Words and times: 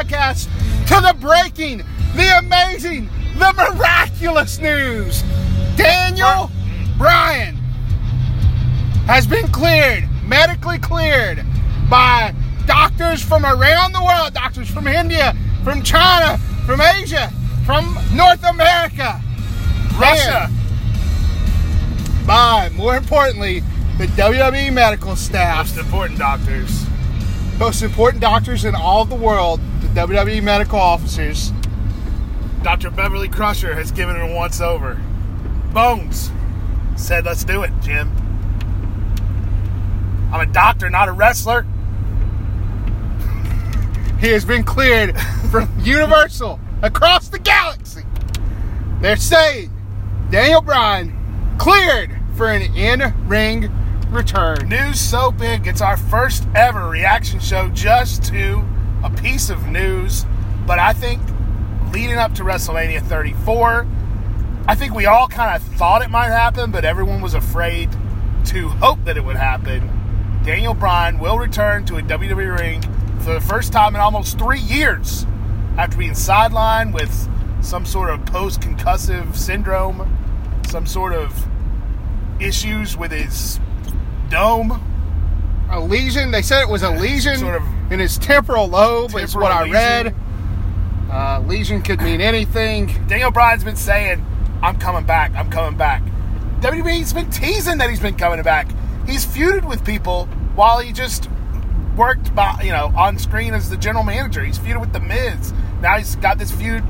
podcast 0.00 0.44
to 0.86 1.00
the 1.00 1.14
breaking, 1.20 1.78
the 2.14 2.38
amazing, 2.38 3.08
the 3.38 3.52
miraculous 3.56 4.58
news. 4.58 5.22
Daniel 5.76 6.50
Bryan 6.98 7.54
has 9.06 9.26
been 9.26 9.48
cleared, 9.48 10.04
medically 10.24 10.78
cleared 10.78 11.44
by 11.88 12.34
doctors 12.66 13.22
from 13.22 13.44
around 13.46 13.92
the 13.92 14.02
world, 14.04 14.34
doctors 14.34 14.68
from 14.70 14.86
India, 14.86 15.34
from 15.64 15.82
China, 15.82 16.38
from 16.66 16.80
Asia, 16.80 17.30
from 17.64 17.96
North 18.12 18.44
America, 18.44 19.20
Russia. 19.98 20.48
and 20.50 22.26
by, 22.26 22.68
more 22.74 22.96
importantly, 22.96 23.60
the 23.98 24.06
WWE 24.08 24.72
medical 24.72 25.16
staff, 25.16 25.68
Most 25.68 25.78
important 25.78 26.18
doctors. 26.18 26.84
most 27.58 27.82
important 27.82 28.20
doctors 28.20 28.64
in 28.64 28.74
all 28.74 29.02
of 29.02 29.08
the 29.08 29.14
world, 29.14 29.60
WWE 29.96 30.42
medical 30.42 30.78
officers. 30.78 31.52
Dr. 32.62 32.90
Beverly 32.90 33.30
Crusher 33.30 33.74
has 33.74 33.90
given 33.90 34.14
it 34.14 34.30
a 34.30 34.34
once 34.34 34.60
over. 34.60 35.00
Bones 35.72 36.30
said, 36.96 37.24
let's 37.24 37.44
do 37.44 37.62
it, 37.62 37.72
Jim. 37.80 38.10
I'm 40.30 40.46
a 40.46 40.52
doctor, 40.52 40.90
not 40.90 41.08
a 41.08 41.12
wrestler. 41.12 41.66
He 44.20 44.28
has 44.32 44.44
been 44.44 44.64
cleared 44.64 45.18
from 45.50 45.66
Universal 45.80 46.60
across 46.82 47.28
the 47.28 47.38
galaxy. 47.38 48.02
They're 49.00 49.16
saying 49.16 49.70
Daniel 50.30 50.60
Bryan 50.60 51.56
cleared 51.56 52.14
for 52.36 52.50
an 52.50 52.76
in-ring 52.76 53.72
return. 54.10 54.68
News 54.68 55.00
so 55.00 55.30
big, 55.30 55.66
it's 55.66 55.80
our 55.80 55.96
first 55.96 56.46
ever 56.54 56.86
reaction 56.86 57.40
show 57.40 57.70
just 57.70 58.24
to 58.24 58.62
a 59.02 59.10
piece 59.10 59.50
of 59.50 59.66
news. 59.68 60.24
But 60.66 60.78
I 60.78 60.92
think 60.92 61.22
leading 61.92 62.16
up 62.16 62.34
to 62.34 62.42
WrestleMania 62.42 63.02
34, 63.02 63.86
I 64.68 64.74
think 64.74 64.94
we 64.94 65.06
all 65.06 65.28
kind 65.28 65.54
of 65.54 65.62
thought 65.76 66.02
it 66.02 66.10
might 66.10 66.28
happen, 66.28 66.70
but 66.70 66.84
everyone 66.84 67.20
was 67.20 67.34
afraid 67.34 67.90
to 68.46 68.68
hope 68.68 69.04
that 69.04 69.16
it 69.16 69.24
would 69.24 69.36
happen. 69.36 69.90
Daniel 70.44 70.74
Bryan 70.74 71.18
will 71.18 71.38
return 71.38 71.84
to 71.86 71.96
a 71.96 72.02
WWE 72.02 72.58
ring 72.58 72.82
for 73.20 73.34
the 73.34 73.40
first 73.40 73.72
time 73.72 73.94
in 73.94 74.00
almost 74.00 74.38
three 74.38 74.60
years 74.60 75.26
after 75.76 75.96
being 75.96 76.12
sidelined 76.12 76.92
with 76.92 77.28
some 77.64 77.84
sort 77.84 78.10
of 78.10 78.24
post 78.26 78.60
concussive 78.60 79.34
syndrome, 79.36 80.16
some 80.68 80.86
sort 80.86 81.12
of 81.12 81.46
issues 82.40 82.96
with 82.96 83.10
his 83.10 83.58
dome. 84.30 84.82
A 85.70 85.80
lesion. 85.80 86.30
They 86.30 86.42
said 86.42 86.62
it 86.62 86.68
was 86.68 86.82
a 86.82 86.90
lesion 86.90 87.36
Sort 87.38 87.56
of 87.56 87.62
in 87.92 87.98
his 87.98 88.18
temporal 88.18 88.68
lobe. 88.68 89.14
is 89.16 89.34
what 89.34 89.50
I 89.52 89.62
lesion. 89.62 89.72
read. 89.74 90.14
Uh, 91.10 91.40
lesion 91.46 91.82
could 91.82 92.00
mean 92.00 92.20
anything. 92.20 92.86
Daniel 93.08 93.30
Bryan's 93.30 93.64
been 93.64 93.76
saying, 93.76 94.24
I'm 94.62 94.76
coming 94.78 95.04
back, 95.04 95.32
I'm 95.34 95.50
coming 95.50 95.78
back. 95.78 96.02
WWE's 96.60 97.12
been 97.12 97.30
teasing 97.30 97.78
that 97.78 97.90
he's 97.90 98.00
been 98.00 98.16
coming 98.16 98.42
back. 98.42 98.68
He's 99.06 99.24
feuded 99.24 99.68
with 99.68 99.84
people 99.84 100.26
while 100.56 100.78
he 100.80 100.92
just 100.92 101.28
worked 101.96 102.34
by, 102.34 102.60
you 102.62 102.72
know, 102.72 102.92
on 102.96 103.18
screen 103.18 103.54
as 103.54 103.70
the 103.70 103.76
general 103.76 104.04
manager. 104.04 104.44
He's 104.44 104.58
feuded 104.58 104.80
with 104.80 104.92
The 104.92 105.00
Miz. 105.00 105.52
Now 105.80 105.96
he's 105.98 106.16
got 106.16 106.38
this 106.38 106.50
feud, 106.50 106.82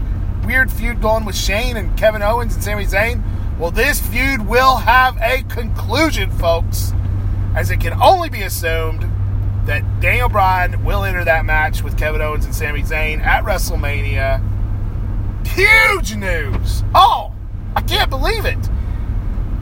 weird 0.47 0.71
feud 0.71 1.03
going 1.03 1.25
with 1.25 1.37
Shane 1.37 1.77
and 1.77 1.97
Kevin 1.99 2.23
Owens 2.23 2.55
and 2.55 2.63
Sami 2.65 2.85
Zayn. 2.87 3.23
Well, 3.59 3.71
this 3.71 4.01
feud 4.01 4.47
will 4.47 4.77
have 4.77 5.17
a 5.19 5.43
conclusion, 5.45 6.31
folks, 6.31 6.93
as 7.57 7.71
it 7.71 7.81
can 7.81 7.95
only 8.01 8.29
be 8.29 8.43
assumed 8.43 9.11
that 9.65 9.83
Daniel 10.01 10.29
Bryan 10.29 10.85
will 10.85 11.03
enter 11.03 11.25
that 11.25 11.45
match 11.45 11.83
with 11.83 11.99
Kevin 11.99 12.21
Owens 12.21 12.45
and 12.45 12.55
Sami 12.55 12.83
Zayn 12.83 13.19
at 13.19 13.45
WrestleMania. 13.45 14.41
Huge 15.49 16.15
news! 16.15 16.85
Oh, 16.95 17.33
I 17.75 17.81
can't 17.81 18.11
believe 18.11 18.45
it. 18.45 18.59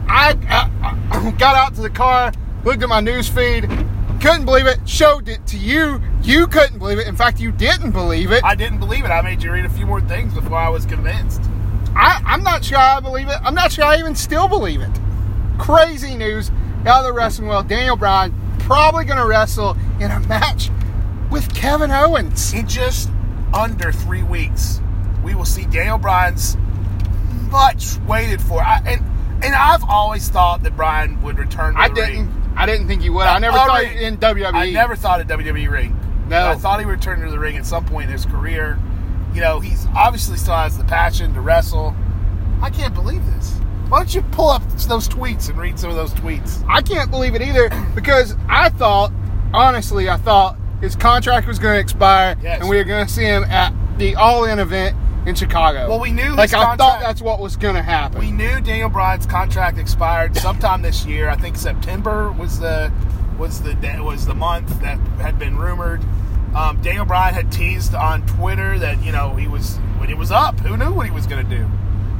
I, 0.07 0.37
I, 0.49 0.97
I 1.17 1.31
got 1.39 1.55
out 1.55 1.73
to 1.75 1.81
the 1.81 1.89
car, 1.89 2.33
looked 2.65 2.83
at 2.83 2.89
my 2.89 2.99
news 2.99 3.29
feed, 3.29 3.63
couldn't 4.21 4.45
believe 4.45 4.67
it, 4.67 4.87
showed 4.87 5.29
it 5.29 5.47
to 5.47 5.57
you. 5.57 6.01
You 6.21 6.47
couldn't 6.47 6.79
believe 6.79 6.99
it. 6.99 7.07
In 7.07 7.15
fact, 7.15 7.39
you 7.39 7.51
didn't 7.51 7.91
believe 7.91 8.31
it. 8.31 8.43
I, 8.43 8.49
I 8.49 8.55
didn't 8.55 8.79
believe 8.79 9.05
it. 9.05 9.09
I 9.09 9.21
made 9.21 9.41
you 9.41 9.51
read 9.51 9.65
a 9.65 9.69
few 9.69 9.85
more 9.85 10.01
things 10.01 10.33
before 10.33 10.57
I 10.57 10.69
was 10.69 10.85
convinced. 10.85 11.41
I'm 11.95 12.43
not 12.43 12.65
sure 12.65 12.77
I 12.77 12.99
believe 12.99 13.29
it. 13.29 13.37
I'm 13.41 13.55
not 13.55 13.71
sure 13.71 13.85
I 13.85 13.97
even 13.97 14.15
still 14.15 14.49
believe 14.49 14.81
it. 14.81 14.91
Crazy 15.57 16.15
news 16.15 16.51
out 16.87 16.99
of 16.99 17.05
the 17.05 17.13
wrestling 17.13 17.47
world. 17.47 17.67
Daniel 17.67 17.95
Bryan 17.95 18.33
probably 18.59 19.05
going 19.05 19.17
to 19.19 19.25
wrestle 19.25 19.77
in 19.99 20.11
a 20.11 20.19
match 20.21 20.69
with 21.31 21.53
Kevin 21.55 21.91
Owens. 21.91 22.53
In 22.53 22.67
just 22.67 23.09
under 23.53 23.91
three 23.91 24.23
weeks, 24.23 24.81
we 25.23 25.35
will 25.35 25.45
see 25.45 25.65
Daniel 25.65 25.97
Bryan's 25.97 26.57
much 27.49 27.97
waited 28.07 28.41
for. 28.41 28.61
I, 28.61 28.81
and 28.85 29.01
and 29.43 29.53
I've 29.53 29.83
always 29.83 30.29
thought 30.29 30.63
that 30.63 30.75
Bryan 30.75 31.21
would 31.21 31.37
return 31.37 31.73
to 31.75 31.79
I 31.79 31.89
the 31.89 31.95
didn't. 31.95 32.15
ring. 32.27 32.53
I 32.55 32.65
didn't 32.65 32.87
think 32.87 33.01
he 33.01 33.09
would. 33.09 33.25
I 33.25 33.37
never 33.39 33.57
thought 33.57 33.81
ring. 33.81 33.97
in 33.97 34.17
WWE. 34.17 34.53
I 34.53 34.71
never 34.71 34.95
thought 34.95 35.21
a 35.21 35.25
WWE 35.25 35.69
ring. 35.69 35.99
No. 36.27 36.47
I 36.47 36.55
thought 36.55 36.79
he 36.79 36.85
would 36.85 36.93
return 36.93 37.21
to 37.21 37.29
the 37.29 37.37
ring 37.37 37.57
at 37.57 37.65
some 37.65 37.85
point 37.85 38.05
in 38.07 38.11
his 38.13 38.25
career. 38.25 38.79
You 39.33 39.41
know, 39.41 39.59
he's 39.59 39.85
obviously 39.95 40.37
still 40.37 40.55
has 40.55 40.77
the 40.77 40.85
passion 40.85 41.33
to 41.33 41.41
wrestle. 41.41 41.93
I 42.61 42.69
can't 42.69 42.93
believe 42.93 43.25
this. 43.33 43.59
Why 43.89 43.99
don't 43.99 44.13
you 44.15 44.21
pull 44.31 44.49
up 44.49 44.61
those 44.87 45.07
tweets 45.07 45.49
and 45.49 45.57
read 45.57 45.79
some 45.79 45.89
of 45.89 45.95
those 45.95 46.13
tweets? 46.13 46.63
I 46.67 46.81
can't 46.81 47.11
believe 47.11 47.35
it 47.35 47.41
either 47.41 47.69
because 47.93 48.35
I 48.49 48.69
thought, 48.69 49.11
honestly, 49.53 50.09
I 50.09 50.17
thought 50.17 50.57
his 50.81 50.95
contract 50.95 51.47
was 51.47 51.59
going 51.59 51.75
to 51.75 51.79
expire 51.79 52.35
Yes. 52.41 52.61
and 52.61 52.69
we 52.69 52.77
were 52.77 52.83
going 52.83 53.05
to 53.05 53.11
see 53.11 53.23
him 53.23 53.43
at 53.45 53.73
the 53.97 54.15
All 54.15 54.45
In 54.45 54.59
event 54.59 54.95
in 55.27 55.35
Chicago. 55.35 55.87
Well, 55.89 55.99
we 55.99 56.11
knew 56.11 56.35
like 56.35 56.53
I 56.53 56.75
thought 56.75 56.99
that's 56.99 57.21
what 57.21 57.39
was 57.39 57.55
going 57.55 57.75
to 57.75 57.81
happen. 57.81 58.19
We 58.19 58.31
knew 58.31 58.59
Daniel 58.61 58.89
Bryan's 58.89 59.25
contract 59.25 59.77
expired 59.77 60.35
sometime 60.37 60.81
this 60.81 61.05
year. 61.05 61.29
I 61.29 61.35
think 61.35 61.55
September 61.55 62.31
was 62.31 62.59
the 62.59 62.91
was 63.37 63.61
the 63.61 63.73
day- 63.75 63.99
was 63.99 64.25
the 64.25 64.35
month 64.35 64.79
that 64.81 64.97
had 65.19 65.37
been 65.39 65.57
rumored. 65.57 66.01
Um, 66.55 66.79
Daniel 66.81 67.05
Bryan 67.05 67.33
had 67.33 67.51
teased 67.51 67.93
on 67.95 68.25
Twitter 68.27 68.77
that 68.79 69.03
you 69.03 69.11
know 69.11 69.35
he 69.35 69.47
was 69.47 69.77
when 69.97 70.09
it 70.09 70.17
was 70.17 70.31
up. 70.31 70.59
Who 70.61 70.77
knew 70.77 70.91
what 70.93 71.05
he 71.05 71.11
was 71.11 71.25
going 71.27 71.47
to 71.47 71.57
do? 71.57 71.65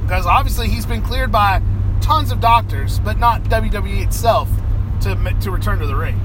Because 0.06 0.28
obviously 0.28 0.70
he's 0.70 0.86
been 0.86 1.02
cleared 1.02 1.32
by 1.32 1.62
tons 2.00 2.32
of 2.32 2.40
doctors, 2.40 3.00
but 3.00 3.18
not 3.18 3.44
WWE 3.44 4.06
itself 4.06 4.48
to 5.02 5.16
to 5.42 5.52
return 5.52 5.80
to 5.80 5.88
the 5.88 5.96
ring. 5.96 6.16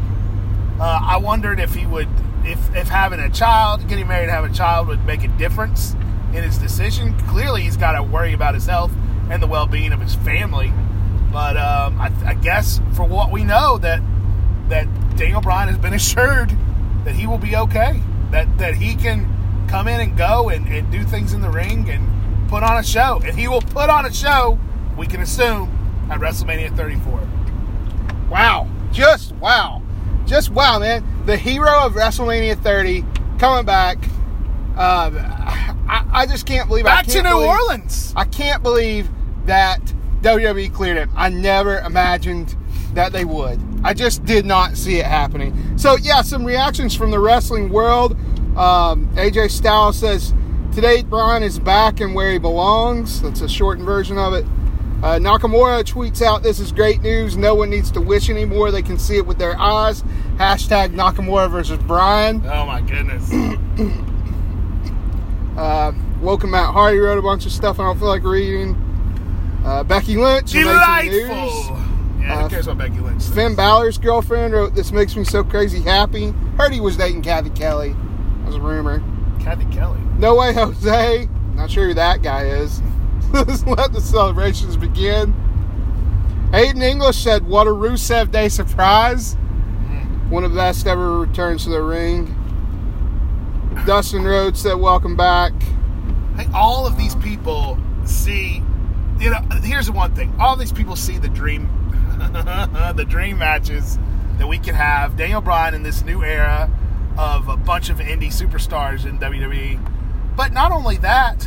Uh, 0.78 1.00
I 1.02 1.16
wondered 1.16 1.58
if 1.58 1.74
he 1.74 1.86
would, 1.86 2.08
if 2.44 2.74
if 2.76 2.88
having 2.88 3.20
a 3.20 3.30
child, 3.30 3.88
getting 3.88 4.06
married, 4.06 4.24
and 4.24 4.32
having 4.32 4.50
a 4.50 4.54
child 4.54 4.88
would 4.88 5.04
make 5.06 5.24
a 5.24 5.28
difference 5.28 5.94
in 6.34 6.42
his 6.42 6.58
decision. 6.58 7.18
Clearly, 7.28 7.62
he's 7.62 7.78
got 7.78 7.92
to 7.92 8.02
worry 8.02 8.34
about 8.34 8.54
his 8.54 8.66
health 8.66 8.92
and 9.30 9.42
the 9.42 9.46
well-being 9.46 9.92
of 9.92 10.00
his 10.00 10.14
family. 10.14 10.72
But 11.32 11.56
um, 11.56 11.98
I, 12.00 12.12
I 12.26 12.34
guess 12.34 12.80
for 12.94 13.04
what 13.04 13.32
we 13.32 13.44
know, 13.44 13.78
that 13.78 14.02
that 14.68 14.86
Daniel 15.16 15.40
Bryan 15.40 15.68
has 15.68 15.78
been 15.78 15.94
assured 16.00 16.50
that 17.04 17.14
he 17.14 17.26
will 17.26 17.38
be 17.38 17.56
okay. 17.56 18.00
That 18.30 18.58
that 18.58 18.74
he 18.74 18.94
can 18.94 19.66
come 19.68 19.88
in 19.88 20.00
and 20.00 20.18
go 20.18 20.50
and, 20.50 20.66
and 20.68 20.90
do 20.92 21.02
things 21.04 21.32
in 21.32 21.40
the 21.40 21.50
ring 21.50 21.88
and 21.88 22.19
put 22.50 22.62
on 22.64 22.76
a 22.78 22.82
show. 22.82 23.20
And 23.24 23.38
he 23.38 23.48
will 23.48 23.62
put 23.62 23.88
on 23.88 24.04
a 24.04 24.12
show. 24.12 24.58
We 24.98 25.06
can 25.06 25.20
assume 25.22 25.70
at 26.10 26.18
WrestleMania 26.20 26.76
34. 26.76 27.20
wow. 28.28 28.68
Just 28.92 29.32
wow. 29.36 29.82
Just 30.26 30.50
wow, 30.50 30.78
man. 30.80 31.04
The 31.26 31.36
hero 31.36 31.80
of 31.80 31.92
WrestleMania 31.94 32.60
30 32.62 33.04
coming 33.38 33.64
back. 33.64 33.98
Uh, 34.76 35.10
I, 35.88 36.04
I 36.12 36.26
just 36.26 36.46
can't 36.46 36.68
believe 36.68 36.86
I 36.86 36.96
Back 36.96 37.06
to 37.06 37.12
can't 37.12 37.24
New 37.24 37.30
believe- 37.34 37.48
Orleans. 37.48 38.12
I 38.16 38.24
can't 38.24 38.62
believe 38.62 39.08
that 39.46 39.80
WWE 40.22 40.72
cleared 40.72 40.96
him. 40.96 41.10
I 41.16 41.28
never 41.28 41.78
imagined 41.80 42.56
that 42.94 43.12
they 43.12 43.24
would. 43.24 43.60
I 43.84 43.94
just 43.94 44.24
did 44.24 44.44
not 44.44 44.76
see 44.76 44.98
it 44.98 45.06
happening. 45.06 45.78
So, 45.78 45.96
yeah, 45.96 46.22
some 46.22 46.44
reactions 46.44 46.94
from 46.94 47.10
the 47.10 47.18
wrestling 47.18 47.70
world. 47.70 48.12
Um, 48.56 49.08
AJ 49.14 49.50
Styles 49.50 49.98
says, 49.98 50.34
Today, 50.72 51.02
Bryan 51.02 51.42
is 51.42 51.58
back 51.58 52.00
and 52.00 52.14
where 52.14 52.30
he 52.30 52.38
belongs. 52.38 53.20
That's 53.22 53.40
a 53.40 53.48
shortened 53.48 53.84
version 53.86 54.16
of 54.18 54.32
it. 54.34 54.44
Uh, 55.02 55.18
Nakamura 55.18 55.82
tweets 55.82 56.22
out, 56.22 56.42
This 56.42 56.60
is 56.60 56.70
great 56.72 57.00
news. 57.02 57.36
No 57.36 57.54
one 57.54 57.70
needs 57.70 57.90
to 57.92 58.00
wish 58.00 58.30
anymore. 58.30 58.70
They 58.70 58.82
can 58.82 58.98
see 58.98 59.16
it 59.16 59.26
with 59.26 59.38
their 59.38 59.58
eyes. 59.58 60.02
Hashtag 60.36 60.94
Nakamura 60.94 61.50
versus 61.50 61.78
Bryan. 61.78 62.42
Oh 62.46 62.66
my 62.66 62.80
goodness. 62.82 63.30
Uh, 65.56 65.92
Woken 66.22 66.50
Matt 66.50 66.72
Hardy 66.72 66.98
wrote 66.98 67.18
a 67.18 67.22
bunch 67.22 67.44
of 67.44 67.52
stuff 67.52 67.78
I 67.78 67.82
don't 67.82 67.98
feel 67.98 68.08
like 68.08 68.22
reading. 68.22 68.74
Uh, 69.62 69.82
Becky 69.84 70.16
Lynch. 70.16 70.52
Delightful. 70.52 71.18
Yeah, 71.28 72.34
Uh, 72.38 72.42
who 72.44 72.48
cares 72.48 72.66
about 72.66 72.78
Becky 72.88 73.00
Lynch? 73.00 73.24
Finn 73.24 73.54
Balor's 73.54 73.98
girlfriend 73.98 74.54
wrote, 74.54 74.74
This 74.74 74.90
makes 74.90 75.14
me 75.16 75.24
so 75.24 75.44
crazy 75.44 75.82
happy. 75.82 76.30
Heard 76.56 76.72
he 76.72 76.80
was 76.80 76.96
dating 76.96 77.20
Cathy 77.22 77.50
Kelly. 77.50 77.90
That 77.90 78.46
was 78.46 78.54
a 78.54 78.60
rumor. 78.60 79.02
Cathy 79.40 79.64
Kelly. 79.66 80.00
No 80.18 80.36
way, 80.36 80.52
Jose. 80.52 81.28
Not 81.54 81.70
sure 81.70 81.88
who 81.88 81.94
that 81.94 82.22
guy 82.22 82.46
is. 82.46 82.82
Let's 83.32 83.64
let 83.64 83.92
the 83.92 84.00
celebrations 84.00 84.76
begin. 84.76 85.34
Aiden 86.52 86.82
English 86.82 87.16
said, 87.16 87.46
What 87.46 87.66
a 87.66 87.70
Rusev 87.70 88.30
Day 88.30 88.48
surprise. 88.48 89.34
Mm-hmm. 89.34 90.30
One 90.30 90.44
of 90.44 90.52
the 90.52 90.56
best 90.56 90.86
ever 90.86 91.18
returns 91.18 91.64
to 91.64 91.70
the 91.70 91.82
ring. 91.82 92.36
Dustin 93.86 94.24
Rhodes 94.24 94.60
said, 94.60 94.74
"Welcome 94.74 95.16
back." 95.16 95.52
Hey, 96.36 96.46
all 96.52 96.86
of 96.86 96.98
these 96.98 97.14
people 97.16 97.78
see. 98.04 98.62
You 99.18 99.30
know, 99.30 99.40
here's 99.62 99.86
the 99.86 99.92
one 99.92 100.14
thing: 100.14 100.34
all 100.38 100.56
these 100.56 100.72
people 100.72 100.96
see 100.96 101.18
the 101.18 101.28
dream, 101.28 101.68
the 102.96 103.06
dream 103.08 103.38
matches 103.38 103.98
that 104.38 104.46
we 104.46 104.58
can 104.58 104.74
have. 104.74 105.16
Daniel 105.16 105.40
Bryan 105.40 105.74
in 105.74 105.82
this 105.82 106.04
new 106.04 106.22
era 106.22 106.70
of 107.20 107.48
a 107.48 107.56
bunch 107.56 107.90
of 107.90 107.98
indie 107.98 108.32
superstars 108.32 109.04
in 109.04 109.18
WWE. 109.18 109.78
But 110.34 110.54
not 110.54 110.72
only 110.72 110.96
that, 110.98 111.46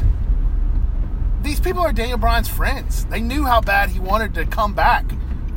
these 1.41 1.59
people 1.59 1.81
are 1.81 1.91
Daniel 1.91 2.19
Bryan's 2.19 2.47
friends. 2.47 3.05
They 3.05 3.19
knew 3.19 3.43
how 3.45 3.59
bad 3.59 3.89
he 3.89 3.99
wanted 3.99 4.35
to 4.35 4.45
come 4.45 4.75
back, 4.75 5.03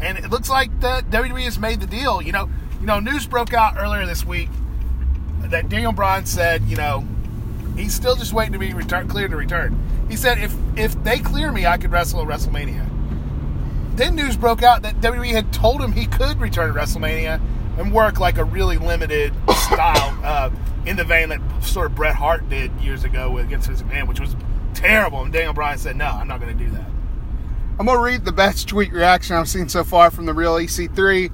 and 0.00 0.16
it 0.16 0.30
looks 0.30 0.48
like 0.48 0.80
the 0.80 1.04
WWE 1.10 1.42
has 1.42 1.58
made 1.58 1.80
the 1.80 1.86
deal. 1.86 2.22
You 2.22 2.32
know, 2.32 2.48
you 2.80 2.86
know, 2.86 2.98
news 2.98 3.26
broke 3.26 3.52
out 3.52 3.74
earlier 3.76 4.06
this 4.06 4.24
week 4.24 4.48
that 5.42 5.68
Daniel 5.68 5.92
Bryan 5.92 6.24
said, 6.24 6.62
you 6.62 6.76
know, 6.76 7.06
he's 7.76 7.94
still 7.94 8.16
just 8.16 8.32
waiting 8.32 8.54
to 8.54 8.58
be 8.58 8.72
return, 8.72 9.08
cleared 9.08 9.32
to 9.32 9.36
return. 9.36 9.78
He 10.08 10.16
said, 10.16 10.38
if 10.38 10.54
if 10.78 11.02
they 11.04 11.19
clear 11.19 11.52
me, 11.52 11.66
I 11.66 11.76
could 11.76 11.92
wrestle 11.92 12.22
at 12.22 12.26
WrestleMania. 12.26 12.88
Then 13.96 14.14
news 14.14 14.38
broke 14.38 14.62
out 14.62 14.80
that 14.82 15.02
WWE 15.02 15.32
had 15.32 15.52
told 15.52 15.82
him 15.82 15.92
he 15.92 16.06
could 16.06 16.40
return 16.40 16.72
to 16.72 16.80
WrestleMania 16.80 17.38
and 17.78 17.92
work 17.92 18.19
like 18.19 18.38
a 18.38 18.44
really 18.44 18.78
limited 18.78 19.34
style 19.66 20.18
uh, 20.24 20.50
in 20.86 20.96
the 20.96 21.04
vein 21.04 21.28
that 21.28 21.40
sort 21.62 21.86
of 21.86 21.94
Bret 21.94 22.14
Hart 22.14 22.48
did 22.48 22.70
years 22.80 23.04
ago 23.04 23.30
with 23.30 23.46
against 23.46 23.68
Vince 23.68 23.82
McMahon, 23.82 24.08
which 24.08 24.20
was 24.20 24.36
terrible. 24.74 25.22
And 25.22 25.32
Daniel 25.32 25.52
Bryan 25.52 25.78
said, 25.78 25.96
"No, 25.96 26.06
I'm 26.06 26.28
not 26.28 26.40
going 26.40 26.56
to 26.56 26.64
do 26.64 26.70
that." 26.70 26.86
I'm 27.78 27.84
gonna 27.86 28.00
read 28.00 28.24
the 28.24 28.32
best 28.32 28.68
tweet 28.68 28.90
reaction 28.92 29.36
I've 29.36 29.48
seen 29.48 29.68
so 29.68 29.84
far 29.84 30.10
from 30.10 30.24
the 30.24 30.32
real 30.32 30.54
EC3. 30.54 31.30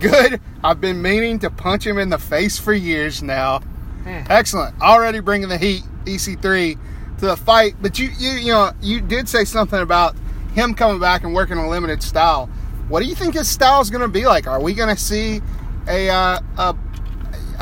Good. 0.00 0.40
I've 0.64 0.80
been 0.80 1.02
meaning 1.02 1.38
to 1.40 1.50
punch 1.50 1.86
him 1.86 1.98
in 1.98 2.08
the 2.08 2.18
face 2.18 2.58
for 2.58 2.72
years 2.72 3.22
now. 3.22 3.60
Excellent. 4.06 4.80
Already 4.80 5.20
bringing 5.20 5.48
the 5.48 5.58
heat, 5.58 5.82
EC3, 6.06 6.78
to 7.18 7.26
the 7.26 7.36
fight. 7.36 7.76
But 7.80 7.98
you, 7.98 8.08
you, 8.18 8.30
you 8.30 8.52
know, 8.52 8.72
you 8.80 9.00
did 9.00 9.28
say 9.28 9.44
something 9.44 9.78
about 9.78 10.16
him 10.54 10.74
coming 10.74 10.98
back 10.98 11.22
and 11.22 11.34
working 11.34 11.56
a 11.58 11.68
limited 11.68 12.02
style. 12.02 12.46
What 12.88 13.00
do 13.00 13.08
you 13.08 13.14
think 13.14 13.34
his 13.34 13.48
style 13.48 13.80
is 13.80 13.90
going 13.90 14.02
to 14.02 14.08
be 14.08 14.26
like? 14.26 14.46
Are 14.46 14.60
we 14.60 14.74
going 14.74 14.94
to 14.94 15.00
see 15.00 15.40
a 15.86 16.08
uh, 16.08 16.40
a 16.58 16.76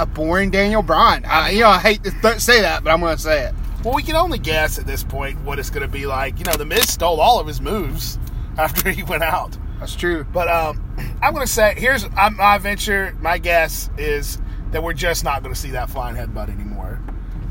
a 0.03 0.07
boring 0.07 0.51
Daniel 0.51 0.83
Bryan? 0.83 1.25
I, 1.27 1.51
you 1.51 1.61
know, 1.61 1.69
I 1.69 1.79
hate 1.79 2.03
to 2.05 2.11
th- 2.11 2.41
say 2.41 2.61
that, 2.63 2.83
but 2.85 2.91
I'm 2.91 3.01
going 3.01 3.17
to 3.17 3.23
say 3.23 3.47
it. 3.47 3.55
Well, 3.85 3.95
we 3.95 4.03
can 4.03 4.17
only 4.17 4.39
guess 4.39 4.79
at 4.79 4.87
this 4.87 5.03
point 5.05 5.41
what 5.43 5.59
it's 5.59 5.71
going 5.71 5.83
to 5.83 5.89
be 5.93 6.07
like. 6.07 6.39
You 6.39 6.45
know, 6.45 6.53
the 6.53 6.65
Miz 6.67 6.93
stole 6.93 7.21
all 7.21 7.39
of 7.41 7.47
his 7.47 7.61
moves 7.61 8.19
after 8.59 8.91
he 8.91 9.03
went 9.03 9.23
out. 9.23 9.57
That's 9.79 9.95
true. 9.97 10.25
But 10.25 10.49
um, 10.49 10.85
I'm 11.23 11.33
going 11.35 11.47
to 11.47 11.53
say 11.53 11.75
here's 11.79 12.05
uh, 12.05 12.31
my 12.37 12.59
venture. 12.59 13.17
My 13.21 13.39
guess 13.39 13.89
is 13.97 14.39
that 14.73 14.83
we're 14.83 14.93
just 14.93 15.25
not 15.25 15.43
going 15.43 15.55
to 15.55 15.61
see 15.61 15.71
that 15.71 15.89
flying 15.91 16.17
headbutt 16.17 16.49
anymore. 16.51 17.01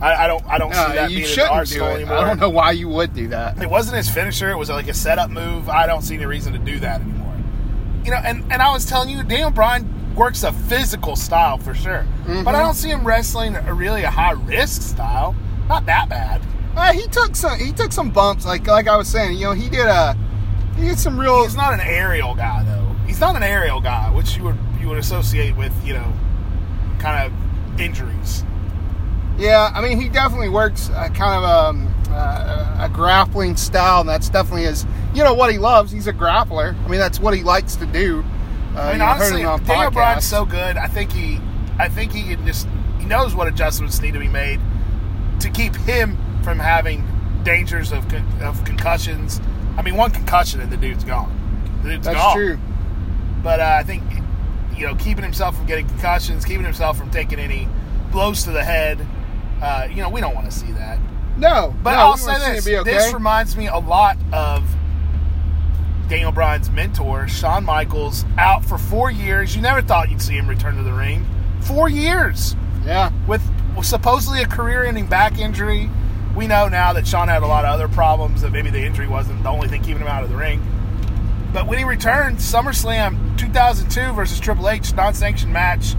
I, 0.02 0.26
I 0.26 0.28
don't. 0.28 0.46
I 0.46 0.58
don't 0.58 0.72
Uh, 0.74 0.88
see 0.88 0.96
that 0.96 1.12
you 1.12 1.18
being 1.18 1.28
shouldn't 1.28 1.50
do 1.50 1.56
arsenal 1.56 1.88
it. 1.88 1.94
anymore. 1.96 2.18
I 2.18 2.28
don't 2.28 2.40
know 2.40 2.50
why 2.50 2.72
you 2.72 2.88
would 2.90 3.14
do 3.14 3.28
that. 3.30 3.62
It 3.62 3.70
wasn't 3.70 3.98
his 3.98 4.10
finisher. 4.10 4.50
It 4.50 4.56
was 4.56 4.70
like 4.70 4.88
a 4.88 4.94
setup 4.94 5.30
move. 5.30 5.68
I 5.68 5.88
don't 5.88 6.04
see 6.04 6.16
any 6.16 6.26
reason 6.26 6.54
to 6.54 6.60
do 6.60 6.80
that 6.80 7.02
anymore. 7.02 7.36
You 8.06 8.12
know, 8.12 8.18
and, 8.24 8.44
and 8.52 8.62
I 8.62 8.72
was 8.72 8.86
telling 8.86 9.10
you, 9.10 9.24
Daniel 9.24 9.52
Bryan 9.52 9.84
works 10.20 10.44
a 10.44 10.52
physical 10.52 11.16
style 11.16 11.58
for 11.58 11.74
sure, 11.74 12.06
Mm-hmm. 12.26 12.44
but 12.44 12.54
I 12.54 12.60
don't 12.60 12.76
see 12.76 12.90
him 12.90 13.06
wrestling 13.08 13.56
a 13.56 13.74
really 13.74 14.04
a 14.04 14.12
high 14.12 14.34
risk 14.34 14.82
style. 14.84 15.36
Not 15.68 15.86
that 15.88 16.10
bad. 16.10 16.42
Uh, 16.76 16.94
he 16.94 17.08
took 17.08 17.36
some. 17.36 17.58
He 17.60 17.72
took 17.72 17.92
some 17.92 18.12
bumps. 18.12 18.46
Like 18.46 18.68
like 18.68 18.88
I 18.88 18.96
was 18.98 19.08
saying, 19.08 19.38
you 19.38 19.46
know, 19.46 19.54
he 19.54 19.70
did 19.70 19.88
a. 19.88 20.16
He 20.78 20.84
did 20.86 21.00
some 21.00 21.20
real. 21.20 21.44
He's 21.44 21.56
not 21.56 21.74
an 21.74 21.80
aerial 21.80 22.36
guy 22.36 22.64
though. 22.64 22.96
He's 23.08 23.20
not 23.20 23.36
an 23.36 23.44
aerial 23.44 23.82
guy, 23.82 24.12
which 24.12 24.38
you 24.38 24.44
would 24.44 24.58
you 24.80 24.88
would 24.90 24.98
associate 25.00 25.56
with 25.58 25.74
you 25.86 25.94
know, 25.94 26.14
kind 27.00 27.26
of 27.32 27.80
injuries. 27.82 28.44
Yeah, 29.38 29.72
I 29.74 29.82
mean, 29.82 30.00
he 30.00 30.10
definitely 30.10 30.50
works 30.50 30.90
a 30.90 31.10
kind 31.10 31.44
of 31.44 31.44
um, 31.46 31.94
uh, 32.10 32.78
a 32.86 32.90
grappling 32.94 33.56
style, 33.56 34.02
and 34.02 34.10
that's 34.10 34.30
definitely 34.30 34.64
his. 34.64 34.86
You 35.14 35.24
know 35.24 35.34
what 35.34 35.52
he 35.52 35.58
loves? 35.58 35.92
He's 35.92 36.08
a 36.08 36.14
grappler. 36.14 36.76
I 36.84 36.88
mean, 36.88 37.00
that's 37.00 37.20
what 37.20 37.34
he 37.34 37.42
likes 37.44 37.76
to 37.78 37.86
do. 37.86 38.24
Uh, 38.76 38.80
I 38.82 38.92
mean, 38.94 39.02
honestly, 39.02 39.42
him 39.42 39.50
on 39.50 39.64
Daniel 39.64 39.92
Bryan's 39.92 40.26
so 40.26 40.46
good. 40.46 40.78
I 40.78 40.88
think 40.88 41.12
he, 41.12 41.40
I 41.78 41.90
think 41.90 42.12
he 42.12 42.24
can 42.36 42.46
just 42.46 42.68
he 43.00 43.06
knows 43.06 43.34
what 43.36 43.48
adjustments 43.48 44.00
need 44.02 44.14
to 44.14 44.20
be 44.20 44.28
made 44.28 44.60
to 45.40 45.50
keep 45.50 45.76
him 45.76 46.18
from 46.44 46.60
having 46.60 47.06
dangers 47.44 47.92
of 47.92 48.08
con- 48.10 48.28
of 48.42 48.64
concussions. 48.66 49.42
I 49.78 49.82
mean, 49.82 49.96
one 49.96 50.12
concussion 50.12 50.60
and 50.62 50.72
the 50.72 50.78
dude's 50.78 51.04
gone. 51.04 51.36
The 51.84 51.90
dude's 51.92 52.06
That's 52.06 52.18
gone. 52.18 52.36
true. 52.36 52.60
But 53.44 53.60
uh, 53.60 53.78
I 53.80 53.84
think 53.84 54.04
you 54.76 54.88
know, 54.88 54.96
keeping 54.96 55.24
himself 55.24 55.56
from 55.58 55.66
getting 55.66 55.88
concussions, 55.88 56.46
keeping 56.46 56.64
himself 56.64 56.98
from 56.98 57.10
taking 57.12 57.40
any 57.40 57.68
blows 58.12 58.44
to 58.44 58.52
the 58.52 58.64
head. 58.64 59.06
Uh, 59.62 59.88
you 59.90 59.98
know, 59.98 60.10
we 60.10 60.22
don't 60.22 60.34
want 60.34 60.50
to 60.50 60.58
see 60.58 60.72
that. 60.72 61.00
No, 61.38 61.76
But 61.84 61.94
no, 61.94 61.98
I'll 62.00 62.18
say 62.18 62.32
want 62.32 62.44
to 62.44 62.62
see 62.62 62.72
this: 62.72 62.80
okay. 62.82 62.92
this 62.92 63.14
reminds 63.14 63.56
me 63.58 63.68
a 63.68 63.78
lot 63.78 64.18
of 64.34 64.64
Daniel 66.10 66.32
Bryan's 66.32 66.72
mentor, 66.72 67.28
Shawn 67.28 67.64
Michaels, 67.64 68.26
out 68.38 68.66
for 68.66 68.80
four 68.80 69.12
years. 69.12 69.56
You 69.56 69.62
never 69.62 69.82
thought 69.82 70.10
you'd 70.10 70.22
see 70.22 70.36
him 70.36 70.50
return 70.50 70.76
to 70.78 70.84
the 70.84 70.92
ring. 70.92 71.26
Four 71.62 71.88
years 71.88 72.56
yeah, 72.84 73.12
with 73.28 73.44
supposedly 73.84 74.42
a 74.42 74.48
career-ending 74.48 75.08
back 75.08 75.38
injury. 75.38 75.90
We 76.36 76.48
know 76.48 76.68
now 76.68 76.94
that 76.94 77.08
Shawn 77.08 77.28
had 77.28 77.44
a 77.44 77.48
lot 77.48 77.64
of 77.64 77.72
other 77.72 77.88
problems. 77.88 78.42
That 78.42 78.52
maybe 78.52 78.72
the 78.72 78.84
injury 78.84 79.08
wasn't 79.08 79.44
the 79.44 79.50
only 79.50 79.68
thing 79.68 79.82
keeping 79.84 80.02
him 80.02 80.08
out 80.08 80.24
of 80.24 80.30
the 80.30 80.36
ring. 80.36 80.62
But 81.54 81.68
when 81.68 81.78
he 81.78 81.84
returned, 81.84 82.38
SummerSlam 82.38 83.38
2002 83.38 84.14
versus 84.14 84.40
Triple 84.40 84.70
H 84.70 84.94
non-sanctioned 84.94 85.54
match, 85.54 85.94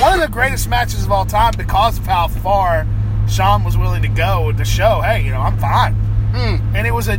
one 0.00 0.14
of 0.14 0.20
the 0.20 0.28
greatest 0.28 0.68
matches 0.68 1.04
of 1.04 1.12
all 1.12 1.26
time 1.26 1.52
because 1.56 1.98
of 1.98 2.06
how 2.06 2.28
far 2.28 2.86
Shawn 3.28 3.64
was 3.64 3.76
willing 3.76 4.02
to 4.02 4.08
go 4.08 4.52
to 4.52 4.64
show, 4.64 5.00
hey, 5.00 5.22
you 5.24 5.30
know, 5.30 5.40
I'm 5.40 5.58
fine. 5.58 5.94
Hmm. 5.94 6.76
And 6.76 6.86
it 6.86 6.92
was 6.92 7.08
a 7.08 7.18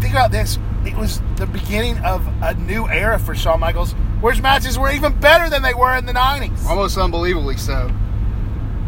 think 0.00 0.12
about 0.12 0.30
this. 0.30 0.58
It 0.86 0.96
was 0.96 1.20
the 1.36 1.46
beginning 1.46 1.98
of 1.98 2.26
a 2.42 2.54
new 2.54 2.88
era 2.88 3.18
for 3.18 3.34
Shawn 3.34 3.60
Michaels, 3.60 3.92
where 4.20 4.32
his 4.32 4.42
matches 4.42 4.78
were 4.78 4.90
even 4.90 5.18
better 5.18 5.50
than 5.50 5.62
they 5.62 5.74
were 5.74 5.94
in 5.96 6.06
the 6.06 6.12
90s. 6.12 6.66
almost 6.66 6.96
unbelievably 6.96 7.56
so. 7.56 7.90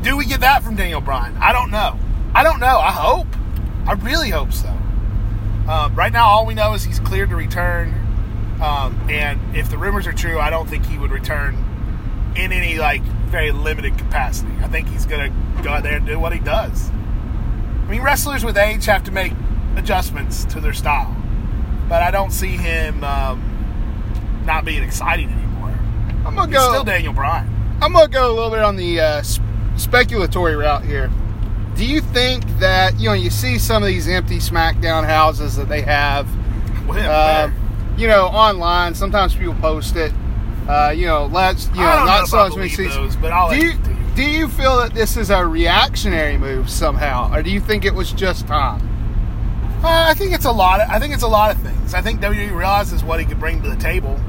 Do 0.02 0.16
we 0.16 0.24
get 0.24 0.40
that 0.40 0.62
from 0.62 0.76
Daniel 0.76 1.00
Bryan? 1.00 1.36
I 1.36 1.52
don't 1.52 1.70
know. 1.70 1.98
I 2.34 2.42
don't 2.42 2.60
know. 2.60 2.78
I 2.78 2.90
hope. 2.90 3.26
I 3.86 3.92
really 3.92 4.30
hope 4.30 4.52
so. 4.52 4.74
Uh, 5.68 5.90
right 5.94 6.12
now, 6.12 6.26
all 6.26 6.46
we 6.46 6.54
know 6.54 6.72
is 6.74 6.84
he's 6.84 7.00
cleared 7.00 7.30
to 7.30 7.36
return. 7.36 7.94
Um, 8.62 8.98
and 9.10 9.56
if 9.56 9.70
the 9.70 9.78
rumors 9.78 10.06
are 10.06 10.12
true, 10.12 10.38
I 10.38 10.50
don't 10.50 10.68
think 10.68 10.86
he 10.86 10.98
would 10.98 11.10
return 11.10 11.54
in 12.36 12.52
any 12.52 12.78
like 12.78 13.02
very 13.02 13.52
limited 13.52 13.96
capacity. 13.98 14.52
I 14.62 14.68
think 14.68 14.88
he's 14.88 15.06
gonna 15.06 15.30
go 15.62 15.70
out 15.70 15.82
there 15.82 15.96
and 15.96 16.06
do 16.06 16.18
what 16.18 16.32
he 16.32 16.38
does. 16.38 16.90
I 16.90 17.90
mean, 17.90 18.02
wrestlers 18.02 18.44
with 18.44 18.56
age 18.56 18.86
have 18.86 19.04
to 19.04 19.10
make 19.10 19.32
adjustments 19.76 20.44
to 20.46 20.60
their 20.60 20.72
style, 20.72 21.14
but 21.90 22.02
I 22.02 22.10
don't 22.10 22.30
see 22.30 22.56
him 22.56 23.04
um, 23.04 24.42
not 24.46 24.64
being 24.64 24.82
exciting 24.82 25.28
anymore. 25.28 25.76
I'm 26.24 26.34
gonna 26.36 26.46
He's 26.46 26.56
go. 26.56 26.68
still 26.70 26.84
Daniel 26.84 27.12
Bryan. 27.12 27.48
I'm 27.82 27.92
gonna 27.92 28.08
go 28.08 28.30
a 28.30 28.34
little 28.34 28.50
bit 28.50 28.60
on 28.60 28.76
the 28.76 29.00
uh, 29.00 29.22
sp- 29.26 29.42
speculatory 29.74 30.58
route 30.58 30.84
here. 30.84 31.10
Do 31.74 31.84
you 31.84 32.00
think 32.00 32.44
that 32.60 32.98
you 33.00 33.08
know 33.08 33.14
you 33.14 33.28
see 33.28 33.58
some 33.58 33.82
of 33.82 33.88
these 33.88 34.06
empty 34.08 34.36
SmackDown 34.38 35.04
houses 35.04 35.56
that 35.56 35.68
they 35.68 35.82
have? 35.82 36.26
Where- 36.86 37.10
Uh, 37.10 37.50
you 37.96 38.06
know, 38.06 38.26
online. 38.26 38.94
Sometimes 38.94 39.34
people 39.34 39.54
post 39.54 39.96
it. 39.96 40.12
Uh, 40.68 40.90
you 40.96 41.06
know, 41.06 41.26
let's 41.26 41.66
you 41.70 41.76
know, 41.76 41.86
I 41.86 41.96
don't 41.96 42.06
not 42.06 42.22
if 42.22 42.28
so 42.28 42.36
much 42.36 42.52
as 42.52 42.78
many 42.78 43.10
but 43.20 43.32
I'll 43.32 43.50
do 43.50 43.56
you 43.56 43.72
you 43.72 43.78
do 44.14 44.22
you 44.22 44.48
feel 44.48 44.76
that 44.78 44.94
this 44.94 45.16
is 45.16 45.30
a 45.30 45.44
reactionary 45.44 46.38
move 46.38 46.70
somehow, 46.70 47.34
or 47.34 47.42
do 47.42 47.50
you 47.50 47.60
think 47.60 47.84
it 47.84 47.94
was 47.94 48.12
just 48.12 48.46
time? 48.46 48.89
Uh, 49.82 50.08
I 50.08 50.12
think 50.12 50.34
it's 50.34 50.44
a 50.44 50.52
lot. 50.52 50.80
Of, 50.80 50.90
I 50.90 50.98
think 50.98 51.14
it's 51.14 51.22
a 51.22 51.28
lot 51.28 51.56
of 51.56 51.62
things. 51.62 51.94
I 51.94 52.02
think 52.02 52.20
WWE 52.20 52.54
realizes 52.54 53.02
what 53.02 53.18
he 53.18 53.24
could 53.24 53.40
bring 53.40 53.62
to 53.62 53.70
the 53.70 53.76
table, 53.76 54.20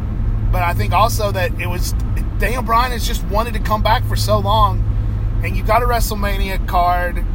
but 0.50 0.62
I 0.62 0.74
think 0.74 0.94
also 0.94 1.30
that 1.34 1.60
it 1.60 1.68
was 1.68 1.92
Daniel 2.38 2.62
Bryan 2.62 2.94
has 2.94 3.06
just 3.06 3.22
wanted 3.26 3.56
to 3.56 3.60
come 3.60 3.84
back 3.84 4.06
for 4.06 4.16
so 4.16 4.40
long, 4.40 4.80
and 5.44 5.54
you 5.58 5.62
got 5.62 5.84
a 5.84 5.86
WrestleMania 5.86 6.66
card. 6.70 7.26